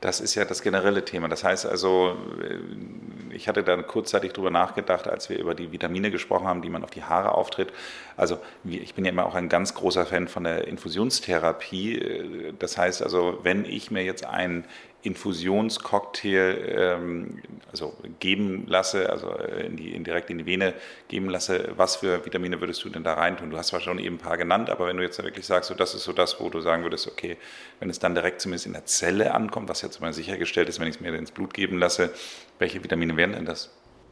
Das 0.01 0.21
ist 0.21 0.35
ja 0.35 0.45
das 0.45 0.61
generelle 0.61 1.03
Thema. 1.03 1.27
Das 1.27 1.43
heißt 1.43 1.65
also, 1.65 2.15
äh, 2.41 3.33
ich 3.33 3.47
hatte 3.47 3.63
dann 3.63 3.85
kurzzeitig 3.85 4.33
drüber 4.33 4.49
nachgedacht, 4.49 5.07
als 5.07 5.29
wir 5.29 5.37
über 5.37 5.55
die 5.55 5.71
Vitamine 5.71 6.09
gesprochen 6.11 6.47
haben, 6.47 6.61
die 6.61 6.69
man 6.69 6.83
auf 6.83 6.91
die 6.91 7.03
Haare 7.03 7.33
auftritt. 7.33 7.73
Also 8.15 8.39
ich 8.63 8.93
bin 8.93 9.05
ja 9.05 9.11
immer 9.11 9.25
auch 9.25 9.35
ein 9.35 9.49
ganz 9.49 9.73
großer 9.73 10.05
Fan 10.05 10.27
von 10.27 10.45
der 10.45 10.67
Infusionstherapie. 10.67 11.99
Äh, 11.99 12.53
das 12.57 12.77
heißt 12.77 13.03
also, 13.03 13.39
wenn 13.43 13.65
ich 13.65 13.91
mir 13.91 14.03
jetzt 14.03 14.25
einen 14.25 14.65
Infusionscocktail 15.01 16.75
ähm, 16.77 17.41
also 17.71 17.95
geben 18.19 18.65
lasse, 18.67 19.09
also 19.09 19.29
äh, 19.29 19.65
in 19.65 19.77
die, 19.77 19.93
in 19.93 20.03
direkt 20.03 20.29
in 20.29 20.39
die 20.39 20.45
Vene 20.45 20.73
geben 21.07 21.29
lasse, 21.29 21.71
was 21.77 21.97
für 21.97 22.25
Vitamine 22.25 22.59
würdest 22.59 22.83
du 22.83 22.89
denn 22.89 23.03
da 23.03 23.13
reintun? 23.13 23.49
Du 23.49 23.57
hast 23.57 23.67
zwar 23.67 23.79
schon 23.79 23.99
eben 23.99 24.15
ein 24.15 24.19
paar 24.19 24.37
genannt, 24.37 24.69
aber 24.69 24.87
wenn 24.87 24.97
du 24.97 25.03
jetzt 25.03 25.21
wirklich 25.23 25.45
sagst, 25.45 25.69
so 25.69 25.75
das 25.75 25.95
ist 25.95 26.03
so 26.03 26.11
das, 26.11 26.39
wo 26.41 26.49
du 26.49 26.59
sagen 26.59 26.83
würdest, 26.83 27.07
okay, 27.07 27.37
wenn 27.79 27.89
es 27.89 27.99
dann 27.99 28.13
direkt 28.13 28.41
zumindest 28.41 28.65
in 28.65 28.73
der 28.73 28.85
Zelle 28.85 29.33
ankommt, 29.33 29.69
was 29.69 29.81
jetzt 29.81 30.01
mal 30.01 30.11
sichergestellt 30.11 30.67
ist, 30.67 30.79
wenn 30.79 30.87
ich 30.87 30.95
es 30.95 31.01
mir 31.01 31.15
ins 31.15 31.31
Blut 31.31 31.53
geben 31.53 31.77
lasse, 31.77 32.11
welche 32.59 32.83
Vitamine 32.83 33.15
wären 33.15 33.31
denn 33.31 33.45
das? 33.45 33.69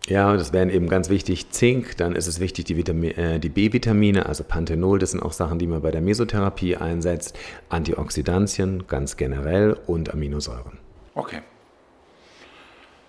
Ja, 0.08 0.38
das 0.38 0.54
wären 0.54 0.70
eben 0.70 0.88
ganz 0.88 1.10
wichtig 1.10 1.50
Zink, 1.50 1.98
dann 1.98 2.15
ist 2.15 2.28
es 2.28 2.39
wichtig 2.39 2.63
die, 2.63 2.80
äh, 2.80 3.39
die 3.39 3.50
B-Vitamine, 3.50 4.26
also 4.26 4.46
Panthenol, 4.46 5.00
das 5.00 5.12
sind 5.12 5.22
auch 5.22 5.34
Sachen, 5.34 5.60
die 5.60 5.67
man 5.67 5.82
bei 5.82 5.91
der 5.91 6.00
Mesotherapie 6.00 6.78
einsetzt, 6.78 7.38
Antioxidantien 7.67 8.88
ganz 8.88 9.17
generell 9.17 9.78
und 9.86 10.13
Aminosäuren. 10.13 10.80
Okay. 11.13 11.41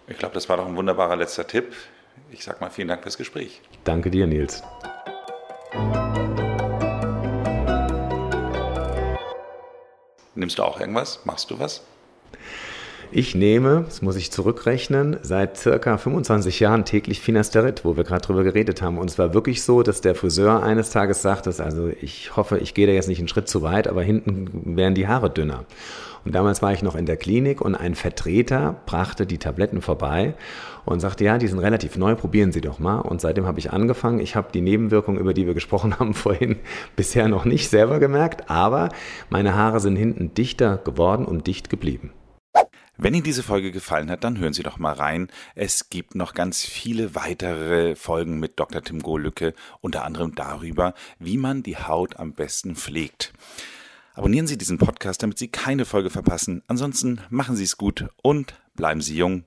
Ich 0.09 0.19
glaube, 0.19 0.35
das 0.35 0.49
war 0.49 0.57
doch 0.57 0.67
ein 0.67 0.75
wunderbarer 0.75 1.15
letzter 1.15 1.47
Tipp. 1.47 1.73
Ich 2.33 2.43
sage 2.43 2.59
mal 2.61 2.71
vielen 2.71 2.89
Dank 2.89 3.03
fürs 3.03 3.17
Gespräch. 3.17 3.61
Danke 3.85 4.11
dir, 4.11 4.27
Nils. 4.27 4.65
Nimmst 10.35 10.59
du 10.59 10.65
auch 10.65 10.81
irgendwas? 10.81 11.25
Machst 11.25 11.49
du 11.51 11.61
was? 11.61 11.85
Ich 13.11 13.35
nehme, 13.35 13.85
das 13.87 14.03
muss 14.03 14.16
ich 14.16 14.31
zurückrechnen, 14.31 15.16
seit 15.23 15.57
circa 15.57 15.97
25 15.97 16.61
Jahren 16.61 16.85
täglich 16.85 17.21
Finasterid, 17.21 17.83
wo 17.85 17.97
wir 17.97 18.05
gerade 18.05 18.21
drüber 18.21 18.44
geredet 18.44 18.83
haben. 18.83 18.99
Und 18.99 19.09
es 19.09 19.18
war 19.18 19.33
wirklich 19.33 19.62
so, 19.62 19.83
dass 19.83 20.03
der 20.03 20.14
Friseur 20.14 20.62
eines 20.62 20.90
Tages 20.90 21.23
sagte, 21.23 21.53
also 21.64 21.90
ich 22.03 22.37
hoffe, 22.37 22.59
ich 22.59 22.75
gehe 22.75 22.87
da 22.87 22.92
jetzt 22.92 23.09
nicht 23.09 23.18
einen 23.18 23.29
Schritt 23.29 23.49
zu 23.49 23.62
weit, 23.62 23.88
aber 23.88 24.03
hinten 24.03 24.77
wären 24.77 24.94
die 24.94 25.09
Haare 25.09 25.31
dünner. 25.31 25.64
Und 26.27 26.35
damals 26.35 26.61
war 26.61 26.75
ich 26.75 26.83
noch 26.83 26.97
in 26.97 27.07
der 27.07 27.16
Klinik 27.16 27.62
und 27.62 27.75
ein 27.75 27.94
Vertreter 27.94 28.77
brachte 28.85 29.25
die 29.25 29.38
Tabletten 29.38 29.81
vorbei 29.81 30.35
und 30.85 31.01
sagte, 31.01 31.25
ja, 31.25 31.38
die 31.38 31.49
sind 31.49 31.61
relativ 31.61 31.97
neu, 31.97 32.14
probieren 32.14 32.53
Sie 32.53 32.61
doch 32.61 32.79
mal. 32.79 32.99
Und 32.99 33.23
seitdem 33.23 33.47
habe 33.47 33.59
ich 33.59 33.73
angefangen. 33.73 34.21
Ich 34.21 34.37
habe 34.37 34.49
die 34.53 34.61
Nebenwirkungen, 34.61 35.18
über 35.18 35.33
die 35.33 35.47
wir 35.47 35.55
gesprochen 35.55 35.99
haben 35.99 36.12
vorhin, 36.14 36.57
bisher 36.94 37.29
noch 37.29 37.47
nicht 37.47 37.71
selber 37.71 38.01
gemerkt, 38.01 38.51
aber 38.51 38.90
meine 39.31 39.55
Haare 39.55 39.81
sind 39.81 39.97
hinten 39.97 40.35
dichter 40.35 40.77
geworden 40.77 41.25
und 41.25 41.47
dicht 41.47 41.71
geblieben. 41.71 42.11
Wenn 43.01 43.15
Ihnen 43.15 43.23
diese 43.23 43.45
Folge 43.45 43.71
gefallen 43.71 44.11
hat, 44.11 44.25
dann 44.25 44.39
hören 44.39 44.53
Sie 44.53 44.65
doch 44.65 44.79
mal 44.79 44.93
rein. 44.93 45.29
Es 45.55 45.89
gibt 45.89 46.17
noch 46.17 46.35
ganz 46.35 46.65
viele 46.65 47.15
weitere 47.15 47.95
Folgen 47.95 48.41
mit 48.41 48.59
Dr. 48.59 48.83
Tim 48.83 49.03
Gohlücke, 49.03 49.55
unter 49.81 50.05
anderem 50.05 50.35
darüber, 50.35 50.95
wie 51.21 51.37
man 51.37 51.63
die 51.63 51.77
Haut 51.77 52.19
am 52.19 52.33
besten 52.33 52.75
pflegt. 52.75 53.33
Abonnieren 54.15 54.49
Sie 54.49 54.59
diesen 54.59 54.79
Podcast, 54.79 55.23
damit 55.23 55.39
Sie 55.39 55.47
keine 55.47 55.85
Folge 55.85 56.11
verpassen. 56.11 56.65
Ansonsten 56.67 57.21
machen 57.31 57.55
Sie 57.55 57.63
es 57.63 57.77
gut 57.77 58.09
und 58.21 58.55
bleiben 58.75 59.01
Sie 59.01 59.17
jung. 59.17 59.45